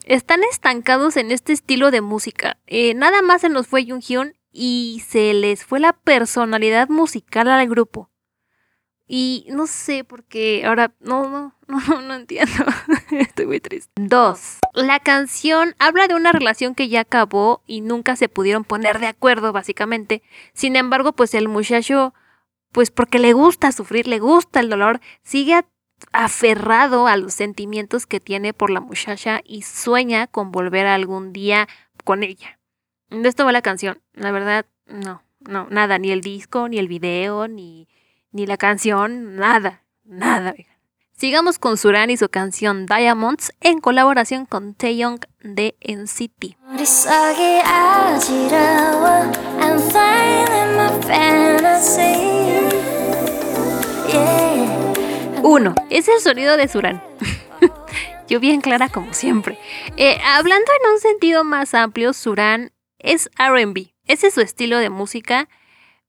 [0.04, 2.56] Están estancados en este estilo de música.
[2.68, 7.68] Eh, nada más se nos fue Junghyun y se les fue la personalidad musical al
[7.68, 8.10] grupo.
[9.08, 12.64] Y no sé por qué ahora no, no, no, no entiendo.
[13.10, 13.90] Estoy muy triste.
[13.96, 14.58] Dos.
[14.72, 19.08] La canción habla de una relación que ya acabó y nunca se pudieron poner de
[19.08, 20.22] acuerdo, básicamente.
[20.54, 22.14] Sin embargo, pues el muchacho,
[22.70, 25.54] pues porque le gusta sufrir, le gusta el dolor, sigue
[26.12, 31.68] aferrado a los sentimientos que tiene por la muchacha y sueña con volver algún día
[32.04, 32.58] con ella.
[33.10, 34.00] De esto va la canción.
[34.14, 37.88] La verdad, no, no, nada, ni el disco, ni el video, ni,
[38.30, 40.54] ni la canción, nada, nada.
[41.16, 46.56] Sigamos con Suran y su canción Diamonds en colaboración con Taeyong de NCT.
[55.44, 57.02] Uno, es el sonido de Surán.
[58.28, 59.58] Yo bien clara como siempre.
[59.96, 63.92] Eh, hablando en un sentido más amplio, Surán es RB.
[64.06, 65.48] Ese es su estilo de música,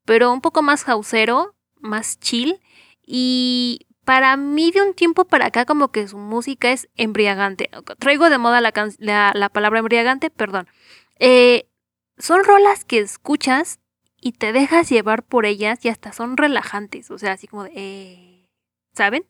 [0.06, 2.62] pero un poco más hausero, más chill.
[3.04, 7.72] Y para mí de un tiempo para acá como que su música es embriagante.
[7.98, 10.68] Traigo de moda la, can la, palabra embriagante, perdón.
[11.18, 11.68] Eh,
[12.20, 13.80] son rolas que escuchas
[14.22, 17.10] y te dejas llevar por ellas y hasta son relajantes.
[17.10, 17.72] O sea, así como de...
[17.74, 18.33] Eh,
[18.94, 19.26] ¿Saben?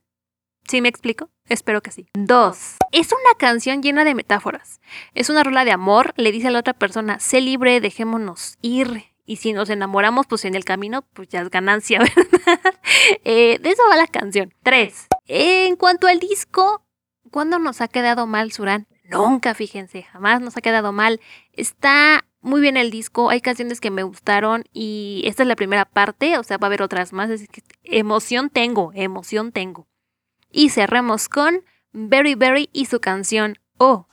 [0.67, 1.30] ¿Sí me explico?
[1.47, 2.08] Espero que sí.
[2.13, 2.78] Dos.
[2.91, 4.82] Es una canción llena de metáforas.
[5.13, 6.13] Es una rola de amor.
[6.17, 9.06] Le dice a la otra persona, sé libre, dejémonos ir.
[9.26, 11.99] Y si nos enamoramos, pues en el camino, pues ya es ganancia,
[12.45, 12.60] ¿verdad?
[13.23, 14.54] Eh, de eso va la canción.
[14.63, 15.08] Tres.
[15.28, 16.86] En cuanto al disco,
[17.32, 18.88] ¿cuándo nos ha quedado mal, Surán?
[19.06, 21.21] Nunca, fíjense, jamás nos ha quedado mal.
[21.54, 25.86] Está muy bien el disco, hay canciones que me gustaron y esta es la primera
[25.86, 29.88] parte, o sea, va a haber otras más, así que emoción tengo, emoción tengo.
[30.51, 34.06] Y cerremos con Berry Berry y su canción Oh.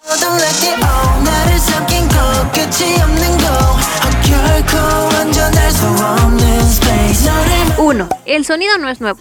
[7.78, 9.20] Uno, el sonido no es nuevo,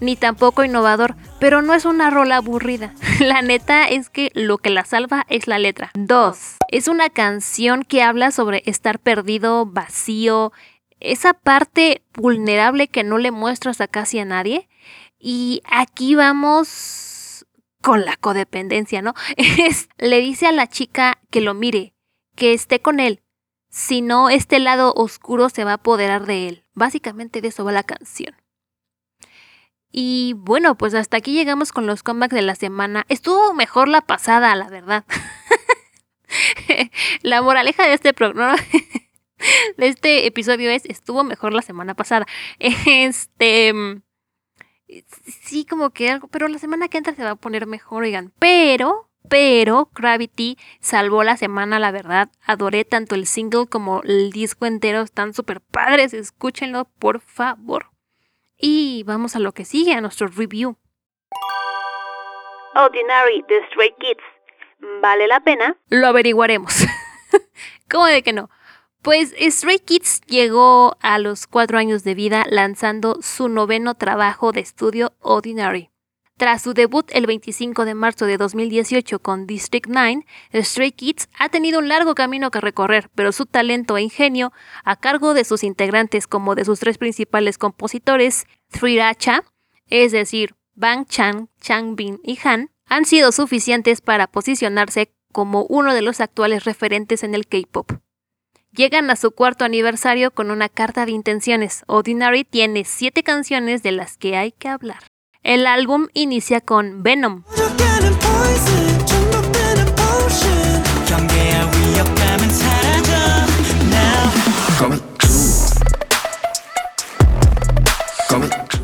[0.00, 2.94] ni tampoco innovador, pero no es una rola aburrida.
[3.20, 5.90] La neta es que lo que la salva es la letra.
[5.92, 6.38] 2.
[6.68, 10.52] Es una canción que habla sobre estar perdido, vacío,
[11.00, 14.70] esa parte vulnerable que no le muestras a casi a nadie.
[15.18, 17.44] Y aquí vamos
[17.82, 19.12] con la codependencia, ¿no?
[19.36, 21.92] Es- le dice a la chica que lo mire,
[22.36, 23.20] que esté con él.
[23.68, 26.64] Si no, este lado oscuro se va a apoderar de él.
[26.72, 28.34] Básicamente de eso va la canción.
[29.96, 33.06] Y bueno, pues hasta aquí llegamos con los comebacks de la semana.
[33.08, 35.04] Estuvo mejor la pasada, la verdad.
[37.22, 38.56] la moraleja de este programa,
[39.76, 42.26] de este episodio es, estuvo mejor la semana pasada.
[42.58, 44.02] Este, mm,
[45.44, 48.32] sí, como que algo, pero la semana que entra se va a poner mejor, oigan.
[48.40, 52.32] Pero, pero, Gravity salvó la semana, la verdad.
[52.44, 57.93] Adoré tanto el single como el disco entero, están súper padres, escúchenlo, por favor.
[58.56, 60.76] Y vamos a lo que sigue, a nuestro review.
[62.74, 64.22] Ordinary de Stray Kids.
[65.00, 65.76] ¿Vale la pena?
[65.88, 66.86] Lo averiguaremos.
[67.90, 68.50] ¿Cómo de que no?
[69.02, 74.60] Pues Stray Kids llegó a los cuatro años de vida lanzando su noveno trabajo de
[74.60, 75.90] estudio Ordinary.
[76.36, 81.48] Tras su debut el 25 de marzo de 2018 con District 9, Stray Kids ha
[81.48, 85.62] tenido un largo camino que recorrer, pero su talento e ingenio, a cargo de sus
[85.62, 89.44] integrantes como de sus tres principales compositores, Thriracha,
[89.86, 95.94] es decir, Bang Chan, Chang Bin y Han, han sido suficientes para posicionarse como uno
[95.94, 97.92] de los actuales referentes en el K-pop.
[98.72, 101.84] Llegan a su cuarto aniversario con una carta de intenciones.
[101.86, 105.13] Ordinary tiene siete canciones de las que hay que hablar.
[105.44, 107.44] El álbum inicia con Venom.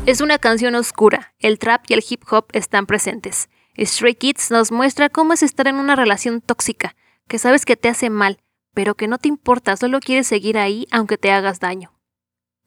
[0.05, 3.49] Es una canción oscura, el trap y el hip hop están presentes.
[3.75, 6.95] Stray Kids nos muestra cómo es estar en una relación tóxica,
[7.27, 8.37] que sabes que te hace mal,
[8.75, 11.91] pero que no te importa, solo quieres seguir ahí aunque te hagas daño.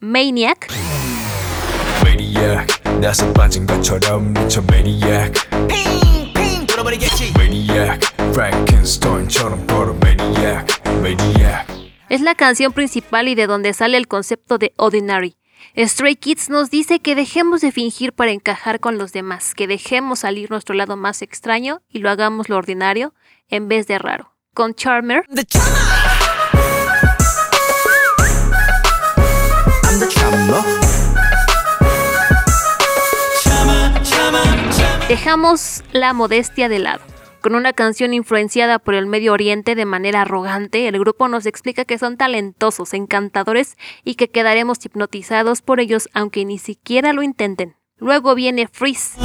[0.01, 0.67] Maniac
[2.34, 5.32] Maniac 나서 빠진 것처럼 미쳐 Maniac
[5.68, 8.00] 핑핑 돌아버리겠지 Maniac
[8.34, 10.66] Frankenstein처럼 걸어 Maniac
[11.02, 11.68] Maniac
[12.10, 15.38] es la canción principal y de donde sale el concepto de Ordinary.
[15.78, 20.20] Stray Kids nos dice que dejemos de fingir para encajar con los demás, que dejemos
[20.20, 23.14] salir nuestro lado más extraño y lo hagamos lo ordinario
[23.48, 24.34] en vez de raro.
[24.56, 25.72] Con Charmer The charmer
[29.84, 30.83] I'm the charmer Charmer,
[35.09, 37.03] Dejamos la modestia de lado.
[37.43, 41.85] Con una canción influenciada por el Medio Oriente de manera arrogante, el grupo nos explica
[41.85, 47.77] que son talentosos, encantadores y que quedaremos hipnotizados por ellos aunque ni siquiera lo intenten.
[47.99, 49.19] Luego viene Freeze.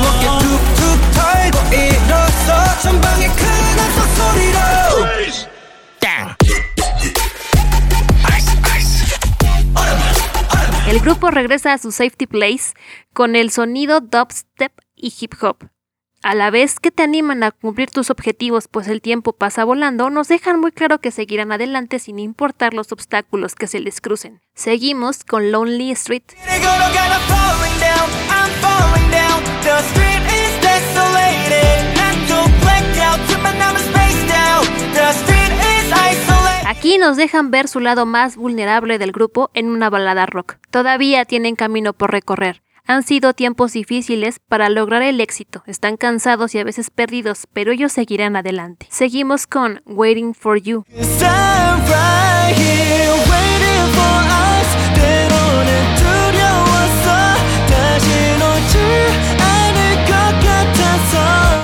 [10.89, 12.73] El grupo regresa a su safety place
[13.13, 15.69] con el sonido dubstep y hip hop.
[16.21, 20.09] A la vez que te animan a cumplir tus objetivos, pues el tiempo pasa volando,
[20.09, 24.41] nos dejan muy claro que seguirán adelante sin importar los obstáculos que se les crucen.
[24.53, 26.23] Seguimos con Lonely Street.
[36.67, 40.57] Aquí nos dejan ver su lado más vulnerable del grupo en una balada rock.
[40.69, 46.55] Todavía tienen camino por recorrer han sido tiempos difíciles para lograr el éxito, están cansados
[46.55, 48.87] y a veces perdidos, pero ellos seguirán adelante.
[48.89, 50.83] Seguimos con Waiting for You.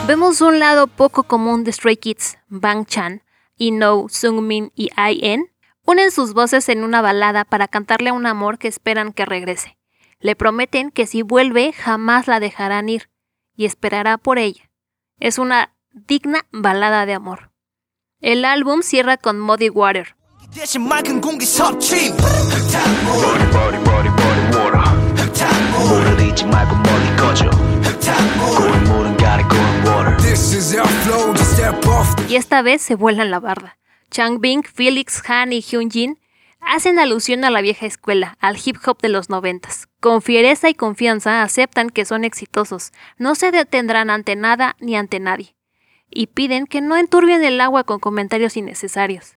[0.05, 3.23] Vemos un lado poco común de Stray Kids, Bang Chan,
[3.57, 5.43] Ino, Sungmin y I.N.
[5.87, 9.75] unen sus voces en una balada para cantarle a un amor que esperan que regrese.
[10.25, 13.11] Le prometen que si vuelve jamás la dejarán ir
[13.55, 14.71] y esperará por ella.
[15.19, 17.51] Es una digna balada de amor.
[18.21, 20.15] El álbum cierra con Muddy Water.
[32.27, 33.77] Y esta vez se vuelan la barda.
[34.09, 36.17] Chang Bing, Felix Han y Hyun Jin
[36.65, 39.87] hacen alusión a la vieja escuela, al hip hop de los noventas.
[39.99, 45.19] Con fiereza y confianza aceptan que son exitosos, no se detendrán ante nada ni ante
[45.19, 45.55] nadie,
[46.09, 49.35] y piden que no enturbien el agua con comentarios innecesarios.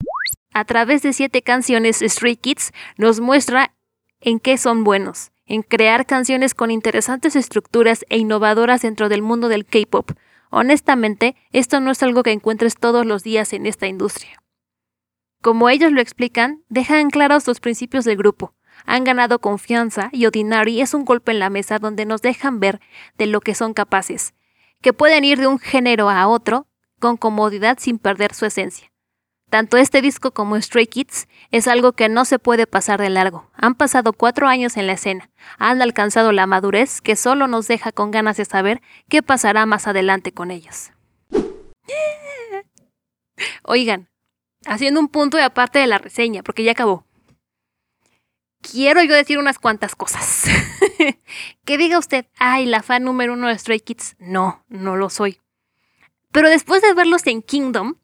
[0.53, 3.73] A través de siete canciones, Stray Kids nos muestra
[4.21, 9.49] en qué son buenos, en crear canciones con interesantes estructuras e innovadoras dentro del mundo
[9.49, 10.11] del K-pop.
[10.49, 14.41] Honestamente, esto no es algo que encuentres todos los días en esta industria.
[15.46, 18.56] Como ellos lo explican, dejan claros los principios del grupo.
[18.88, 22.82] Han ganado confianza y Ordinary es un golpe en la mesa donde nos dejan ver
[23.20, 24.34] de lo que son capaces,
[24.82, 26.66] que pueden ir de un género a otro
[27.00, 28.91] con comodidad sin perder su esencia.
[29.52, 33.52] Tanto este disco como Stray Kids es algo que no se puede pasar de largo.
[33.54, 35.30] Han pasado cuatro años en la escena,
[35.60, 39.86] han alcanzado la madurez que solo nos deja con ganas de saber qué pasará más
[39.86, 40.89] adelante con ellos.
[43.62, 44.10] Oigan,
[44.66, 47.05] haciendo un punto de aparte de la reseña, porque ya acabó.
[48.61, 50.45] Quiero yo decir unas cuantas cosas.
[51.66, 54.16] que diga usted, ay, la fan número uno de Stray Kids.
[54.20, 55.39] No, no lo soy.
[56.32, 57.95] Pero después de verlos en Kingdom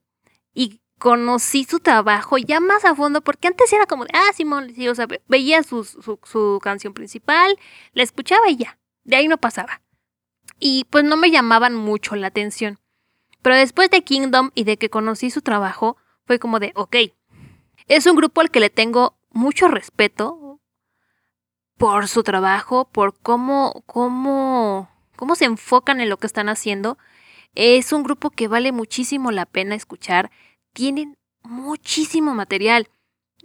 [0.54, 4.72] y conocí su trabajo ya más a fondo, porque antes era como de, ah, Simón,
[4.76, 7.58] sí, o sea, ve- veía su, su, su canción principal,
[7.94, 9.82] la escuchaba y ya, de ahí no pasaba.
[10.60, 12.78] Y pues no me llamaban mucho la atención.
[13.42, 15.98] Pero después de Kingdom y de que conocí su trabajo,
[16.32, 16.96] fue como de, ok,
[17.88, 20.62] es un grupo al que le tengo mucho respeto
[21.78, 26.98] por su trabajo, por cómo, cómo, cómo se enfocan en lo que están haciendo.
[27.54, 30.32] Es un grupo que vale muchísimo la pena escuchar
[30.72, 32.88] tienen muchísimo material.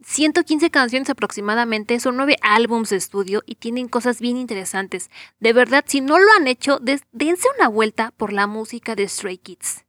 [0.05, 5.11] 115 canciones aproximadamente, son nueve álbums de estudio y tienen cosas bien interesantes.
[5.41, 9.39] De verdad, si no lo han hecho, dense una vuelta por la música de Stray
[9.39, 9.86] Kids.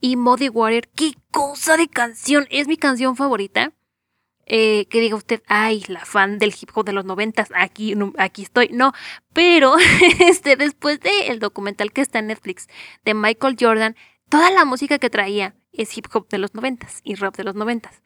[0.00, 3.72] Y Muddy Water, qué cosa de canción, es mi canción favorita.
[4.50, 8.42] Eh, que diga usted, ay, la fan del hip hop de los noventas, aquí, aquí
[8.42, 8.70] estoy.
[8.72, 8.94] No,
[9.34, 9.76] pero
[10.20, 12.66] este, después del documental que está en Netflix
[13.04, 13.94] de Michael Jordan,
[14.30, 17.56] toda la música que traía es hip hop de los noventas y rap de los
[17.56, 18.00] noventas.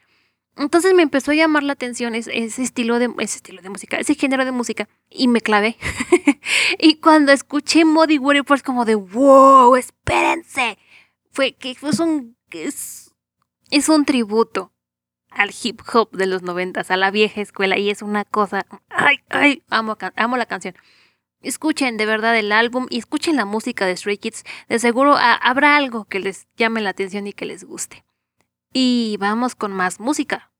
[0.56, 4.14] Entonces me empezó a llamar la atención ese, estilo de ese estilo de música, ese
[4.14, 5.76] género de música y me clavé.
[6.78, 10.76] y cuando escuché Muddy Water fue como de wow, espérense.
[11.32, 13.14] Fue que fue un es,
[13.70, 14.72] es un tributo
[15.30, 19.20] al hip hop de los noventas, a la vieja escuela y es una cosa, ay,
[19.30, 20.74] ay, amo, amo la canción.
[21.40, 24.44] Escuchen de verdad el álbum y escuchen la música de Stray Kids.
[24.68, 28.04] De seguro ah, habrá algo que les llame la atención y que les guste.
[28.74, 30.52] Y vamos con más música.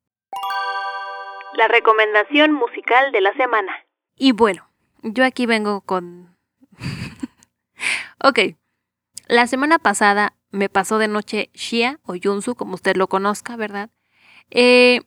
[1.54, 3.72] La recomendación musical de la semana.
[4.16, 4.66] Y bueno,
[5.02, 6.34] yo aquí vengo con...
[8.24, 8.56] ok,
[9.28, 13.90] la semana pasada me pasó de noche Shia o Junsu, como usted lo conozca, ¿verdad?
[14.50, 15.00] Eh,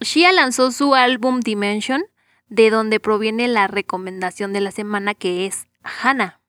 [0.00, 2.02] Shia lanzó su álbum Dimension,
[2.48, 6.40] de donde proviene la recomendación de la semana que es Hannah.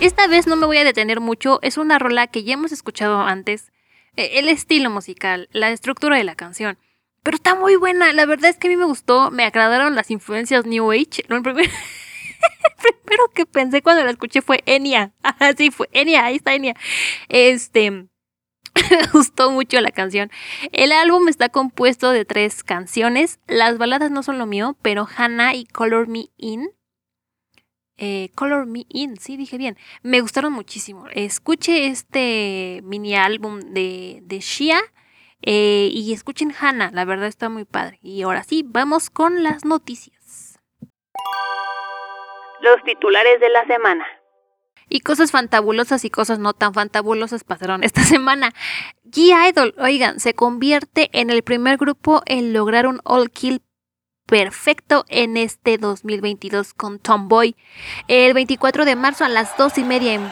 [0.00, 3.20] Esta vez no me voy a detener mucho, es una rola que ya hemos escuchado
[3.20, 3.72] antes,
[4.16, 6.78] eh, El estilo musical, la estructura de la canción.
[7.22, 10.10] Pero está muy buena, la verdad es que a mí me gustó, me agradaron las
[10.10, 11.24] influencias New Age.
[11.28, 11.70] Lo primero
[13.34, 15.12] que pensé cuando la escuché fue Enya.
[15.22, 16.74] Así fue, Enya, ahí está Enya.
[17.28, 17.90] Este,
[18.90, 20.30] me gustó mucho la canción.
[20.72, 23.40] El álbum está compuesto de tres canciones.
[23.46, 26.70] Las baladas no son lo mío, pero Hannah y Color Me In
[27.96, 29.76] eh, Color Me In, sí, dije bien.
[30.02, 31.06] Me gustaron muchísimo.
[31.12, 34.80] Escuche este mini álbum de, de Shia
[35.46, 37.98] eh, y escuchen Hannah, la verdad está muy padre.
[38.02, 40.58] Y ahora sí, vamos con las noticias.
[42.62, 44.06] Los titulares de la semana.
[44.88, 48.52] Y cosas fantabulosas y cosas no tan fantabulosas pasaron esta semana.
[49.04, 53.60] G-Idol, oigan, se convierte en el primer grupo en lograr un All Kill
[54.34, 57.54] perfecto en este 2022 con Tomboy.
[58.08, 60.28] El 24 de marzo a las dos y media en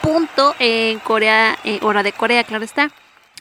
[0.00, 2.90] punto en Corea, eh, hora de Corea, claro está.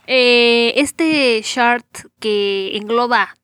[0.06, 1.86] Eh, este chart
[2.20, 3.38] que engloba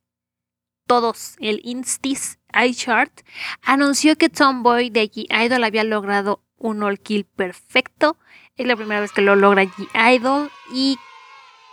[0.87, 3.21] todos, el Instis iChart,
[3.61, 8.17] anunció que Tomboy de G-Idol había logrado un all kill perfecto.
[8.57, 10.99] Es la primera vez que lo logra G-Idol y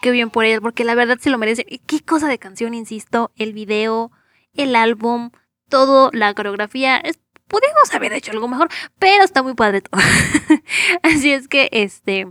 [0.02, 1.64] qué bien por él, porque la verdad se lo merece.
[1.84, 4.12] Qué cosa de canción, insisto, el video,
[4.54, 5.30] el álbum,
[5.68, 7.02] todo, la coreografía.
[7.46, 8.68] Pudimos haber hecho algo mejor,
[8.98, 10.00] pero está muy padre todo.
[11.02, 12.26] Así es que, este,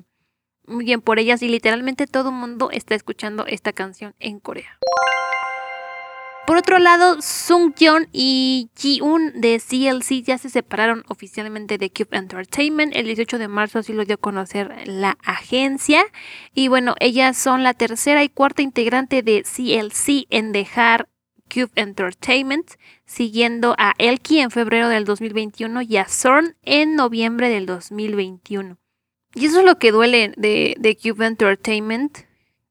[0.68, 4.78] muy bien por ellas y literalmente todo el mundo está escuchando esta canción en Corea.
[6.48, 12.96] Por otro lado, Sung-yeon y Ji-un de CLC ya se separaron oficialmente de Cube Entertainment.
[12.96, 16.06] El 18 de marzo así lo dio a conocer la agencia.
[16.54, 21.10] Y bueno, ellas son la tercera y cuarta integrante de CLC en dejar
[21.48, 22.72] Cube Entertainment,
[23.06, 28.78] siguiendo a Elki en febrero del 2021 y a Zorn en noviembre del 2021.
[29.34, 32.20] Y eso es lo que duele de, de Cube Entertainment,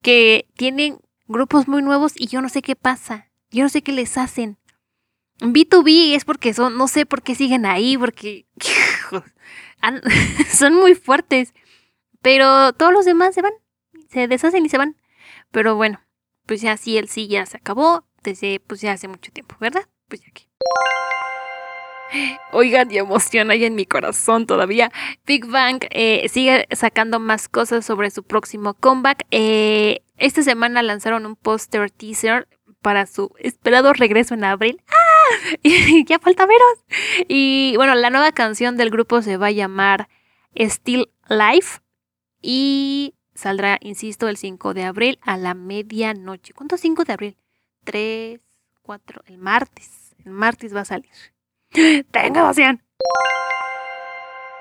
[0.02, 0.98] que tienen
[1.28, 3.30] grupos muy nuevos y yo no sé qué pasa.
[3.50, 4.58] Yo no sé qué les hacen.
[5.40, 8.46] B2B es porque son, no sé por qué siguen ahí, porque
[10.52, 11.54] son muy fuertes.
[12.22, 13.52] Pero todos los demás se van,
[14.10, 14.96] se deshacen y se van.
[15.50, 16.00] Pero bueno,
[16.46, 19.88] pues ya sí, el sí ya se acabó desde, pues ya hace mucho tiempo, ¿verdad?
[20.08, 20.48] Pues ya que.
[22.52, 24.92] Oigan, y emoción hay en mi corazón todavía.
[25.26, 29.26] Big Bang eh, sigue sacando más cosas sobre su próximo comeback.
[29.30, 32.48] Eh, esta semana lanzaron un póster teaser
[32.82, 34.82] para su esperado regreso en abril.
[34.88, 34.94] ¡Ah!
[36.06, 36.84] Ya falta veros.
[37.28, 40.08] Y bueno, la nueva canción del grupo se va a llamar
[40.56, 41.80] Still Life
[42.40, 46.54] y saldrá, insisto, el 5 de abril a la medianoche.
[46.54, 47.36] ¿Cuánto 5 de abril?
[47.86, 48.40] 3,
[48.82, 50.14] 4, el martes.
[50.24, 51.10] El martes va a salir.
[52.10, 52.82] Tengo emoción.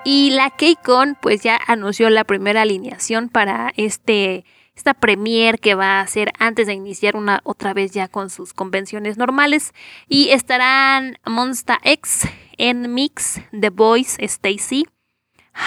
[0.06, 4.46] Y la KCON pues ya anunció la primera alineación para este
[4.76, 8.54] esta premier que va a hacer antes de iniciar una otra vez ya con sus
[8.54, 9.74] convenciones normales
[10.08, 14.86] y estarán Monsta X, en Mix, The Voice, Stacy,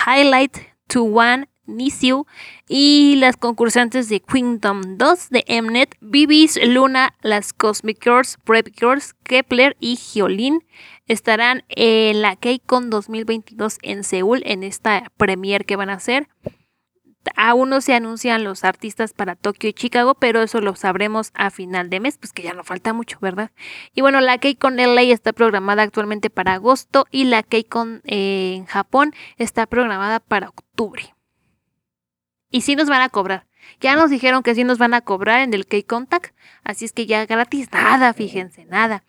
[0.06, 2.26] Highlight, To One, Nisiu
[2.68, 9.14] y las concursantes de Kingdom 2 de Mnet, Bibis, Luna, las Cosmic Girls, Prep Girls,
[9.22, 10.64] Kepler y Hyolyn
[11.06, 16.28] estarán en la KCON 2022 en Seúl en esta premier que van a hacer
[17.36, 21.50] aún no se anuncian los artistas para Tokio y Chicago, pero eso lo sabremos a
[21.50, 23.50] final de mes, pues que ya no falta mucho, ¿verdad?
[23.94, 28.66] Y bueno, la KCON LA está programada actualmente para agosto y la KCON eh, en
[28.66, 31.14] Japón está programada para octubre.
[32.51, 33.46] Y sí nos van a cobrar.
[33.80, 36.34] Ya nos dijeron que sí nos van a cobrar en el K-Contact,
[36.64, 39.05] así es que ya gratis nada, fíjense, nada.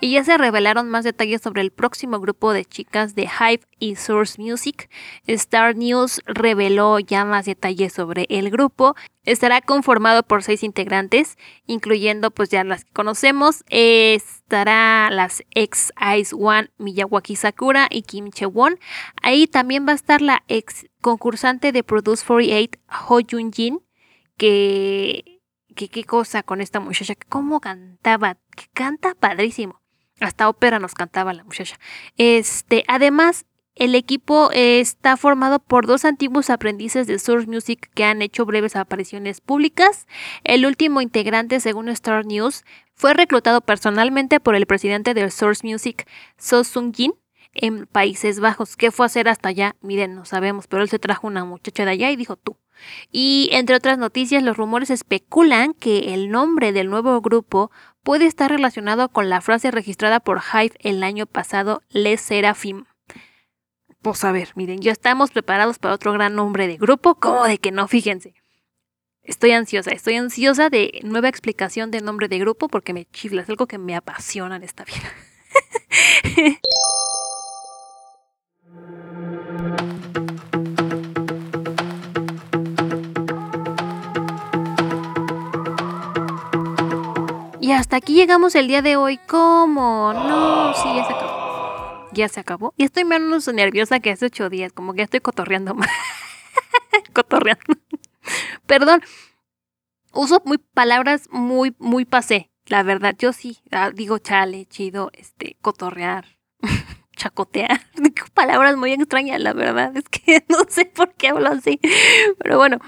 [0.00, 3.96] Y ya se revelaron más detalles sobre el próximo grupo de chicas de Hive y
[3.96, 4.88] Source Music.
[5.26, 8.94] Star News reveló ya más detalles sobre el grupo.
[9.24, 11.36] Estará conformado por seis integrantes,
[11.66, 13.64] incluyendo pues ya las que conocemos.
[13.70, 18.78] Estará las ex Ice One Miyawaki Sakura y Kim Chewon.
[19.20, 22.78] Ahí también va a estar la ex concursante de Produce 48
[23.08, 23.80] Ho Jun Jin,
[24.36, 25.40] que
[25.74, 29.80] qué cosa con esta muchacha, cómo cantaba, que canta padrísimo.
[30.20, 31.78] Hasta ópera nos cantaba la muchacha.
[32.16, 33.46] Este, además,
[33.78, 38.74] el equipo está formado por dos antiguos aprendices de Source Music que han hecho breves
[38.74, 40.08] apariciones públicas.
[40.42, 42.64] El último integrante, según Star News,
[42.94, 47.14] fue reclutado personalmente por el presidente de Source Music, So Sung Jin,
[47.54, 48.76] en Países Bajos.
[48.76, 49.76] ¿Qué fue a hacer hasta allá?
[49.80, 52.56] Miren, no sabemos, pero él se trajo una muchacha de allá y dijo tú.
[53.10, 57.70] Y entre otras noticias, los rumores especulan que el nombre del nuevo grupo
[58.02, 62.84] puede estar relacionado con la frase registrada por Hive el año pasado, Les Serafim.
[64.02, 67.58] Pues a ver, miren, ya estamos preparados para otro gran nombre de grupo, ¿cómo de
[67.58, 67.88] que no?
[67.88, 68.34] Fíjense.
[69.22, 73.48] Estoy ansiosa, estoy ansiosa de nueva explicación de nombre de grupo porque me chifla, es
[73.50, 75.12] algo que me apasiona en esta vida.
[87.78, 89.20] hasta aquí llegamos el día de hoy.
[89.28, 90.12] ¿Cómo?
[90.12, 92.08] No, sí, ya se acabó.
[92.12, 92.74] Ya se acabó.
[92.76, 94.72] Y estoy menos nerviosa que hace ocho días.
[94.72, 95.88] Como que ya estoy cotorreando más.
[97.14, 97.74] cotorreando.
[98.66, 99.02] Perdón.
[100.12, 102.50] Uso muy palabras muy, muy pasé.
[102.66, 103.58] La verdad, yo sí.
[103.70, 106.26] ah, digo chale, chido, este, cotorrear.
[107.18, 107.82] chacotear.
[108.34, 109.94] Palabras muy extrañas, la verdad.
[109.96, 111.80] Es que no sé por qué hablo así.
[112.38, 112.78] Pero bueno,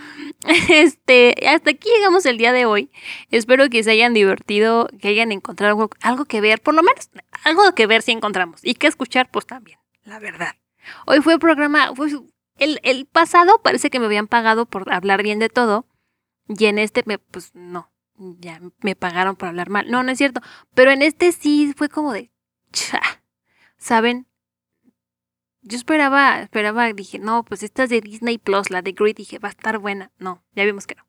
[0.70, 2.90] este, hasta aquí llegamos el día de hoy.
[3.30, 7.10] Espero que se hayan divertido, que hayan encontrado algo, algo que ver, por lo menos
[7.44, 8.60] algo que ver si encontramos.
[8.64, 10.54] Y que escuchar, pues también, la verdad.
[11.06, 11.92] Hoy fue programa,
[12.56, 15.86] el, el pasado parece que me habían pagado por hablar bien de todo.
[16.48, 19.90] Y en este, me, pues no, ya me pagaron por hablar mal.
[19.90, 20.40] No, no es cierto.
[20.74, 22.30] Pero en este sí fue como de,
[23.80, 24.26] ¿saben?
[25.62, 29.38] Yo esperaba, esperaba, dije, no, pues esta es de Disney Plus, la de Greed, dije,
[29.38, 30.10] va a estar buena.
[30.18, 31.06] No, ya vimos que no.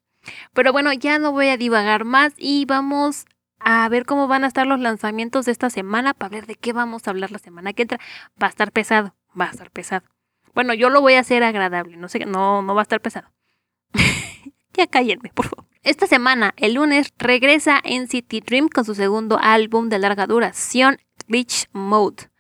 [0.54, 3.26] Pero bueno, ya no voy a divagar más y vamos
[3.60, 6.74] a ver cómo van a estar los lanzamientos de esta semana para ver de qué
[6.74, 8.00] vamos a hablar la semana que entra.
[8.42, 10.06] Va a estar pesado, va a estar pesado.
[10.54, 13.32] Bueno, yo lo voy a hacer agradable, no sé, no, no va a estar pesado.
[14.74, 15.66] ya cállenme, por favor.
[15.84, 21.68] Esta semana, el lunes, regresa NCT Dream con su segundo álbum de larga duración, Glitch
[21.72, 22.31] Mode.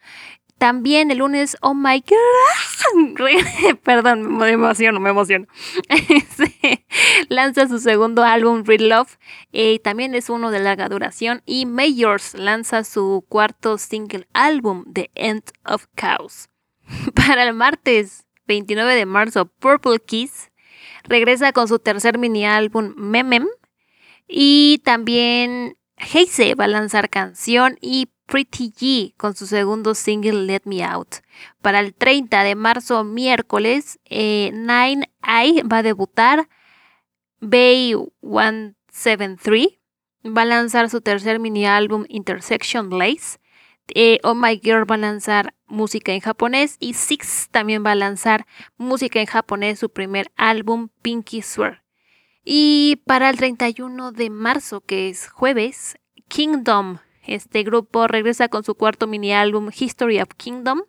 [0.61, 5.47] También el lunes, oh my god, perdón, me emociono, me emociono.
[5.89, 6.85] Este,
[7.29, 9.17] lanza su segundo álbum, Real Love,
[9.51, 11.41] y también es uno de larga duración.
[11.47, 16.49] Y Majors lanza su cuarto single álbum, The End of Chaos.
[17.15, 20.51] Para el martes 29 de marzo, Purple Kiss
[21.05, 23.47] regresa con su tercer mini álbum, Memem.
[24.27, 30.61] Y también Heise va a lanzar canción y Pretty G con su segundo single Let
[30.65, 31.17] Me Out.
[31.61, 36.47] Para el 30 de marzo, miércoles, eh, Nine Eye va a debutar.
[37.39, 39.79] Bay 173
[40.25, 43.39] va a lanzar su tercer mini álbum Intersection Lace.
[43.93, 47.95] Eh, oh My Girl va a lanzar música en japonés y Six también va a
[47.95, 48.45] lanzar
[48.77, 51.83] música en japonés, su primer álbum Pinky Swear.
[52.43, 55.97] Y para el 31 de marzo, que es jueves,
[56.27, 60.81] Kingdom este grupo regresa con su cuarto mini álbum History of Kingdom.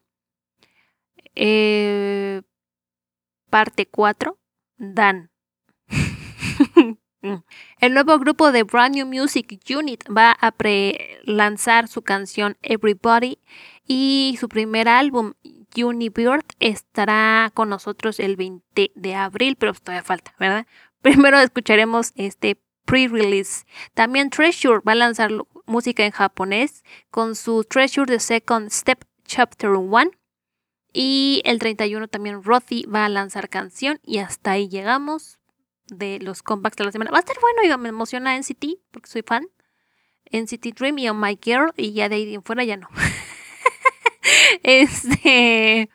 [1.35, 2.43] Eh,
[3.51, 4.39] parte 4.
[4.79, 5.31] Dan.
[7.79, 13.39] El nuevo grupo de Brand New Music Unit va a pre-lanzar su canción Everybody
[13.87, 15.35] y su primer álbum
[15.77, 20.67] Unibird estará con nosotros el 20 de abril, pero todavía falta, ¿verdad?
[21.03, 23.65] Primero escucharemos este pre-release.
[23.95, 25.31] También Treasure va a lanzar
[25.73, 30.11] música en japonés con su Treasure the Second Step Chapter 1.
[30.93, 35.41] Y el 31 también Rothy va a lanzar canción y hasta ahí llegamos
[35.87, 37.11] de los comebacks de la semana.
[37.11, 39.49] Va a estar bueno, y me emociona NCT porque soy fan.
[40.31, 42.89] NCT Dream y Oh My Girl y ya de ahí en fuera ya no.
[44.63, 45.89] este,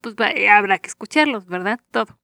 [0.00, 0.14] pues
[0.48, 1.80] habrá que escucharlos, ¿verdad?
[1.90, 2.18] Todo.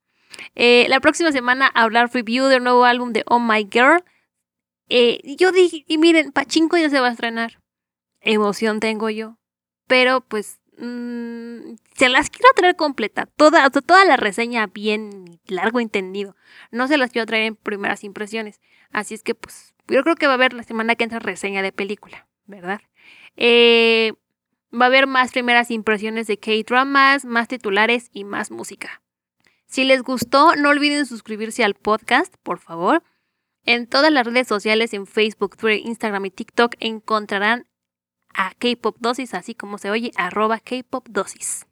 [0.55, 4.05] Eh, la próxima semana hablar review del nuevo álbum de Oh My Girl.
[4.89, 7.61] Eh, yo dije, y miren, Pachinko ya se va a estrenar.
[8.21, 9.39] Emoción tengo yo.
[9.87, 13.27] Pero pues mm, se las quiero traer completa.
[13.37, 16.37] Toda, toda la reseña bien largo entendido.
[16.71, 18.61] No se las quiero traer en primeras impresiones.
[18.91, 21.63] Así es que pues yo creo que va a haber la semana que entra reseña
[21.63, 22.81] de película, ¿verdad?
[23.37, 24.13] Eh,
[24.73, 29.03] va a haber más primeras impresiones de K-dramas, más titulares y más música.
[29.67, 33.03] Si les gustó, no olviden suscribirse al podcast, por favor.
[33.65, 37.67] En todas las redes sociales, en Facebook, Twitter, Instagram y TikTok, encontrarán
[38.35, 41.67] a K-Pop Dosis, así como se oye, arroba K-Pop Dosis.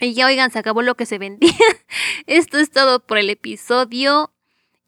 [0.00, 1.52] Y ya oigan, se acabó lo que se vendía.
[2.26, 4.32] Esto es todo por el episodio.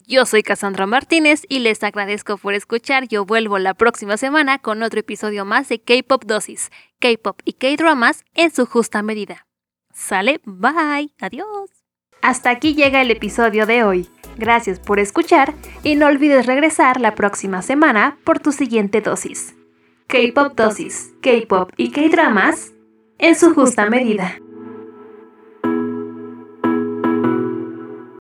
[0.07, 3.09] Yo soy Cassandra Martínez y les agradezco por escuchar.
[3.09, 8.25] Yo vuelvo la próxima semana con otro episodio más de K-Pop Dosis, K-Pop y K-Dramas
[8.35, 9.47] en su justa medida.
[9.93, 11.84] Sale, bye, adiós.
[12.25, 14.09] Hasta aquí llega el episodio de hoy.
[14.39, 15.53] Gracias por escuchar
[15.83, 19.55] y no olvides regresar la próxima semana por tu siguiente dosis.
[20.07, 22.73] K-Pop Dosis, K-Pop y K-Dramas
[23.19, 24.39] en su justa medida.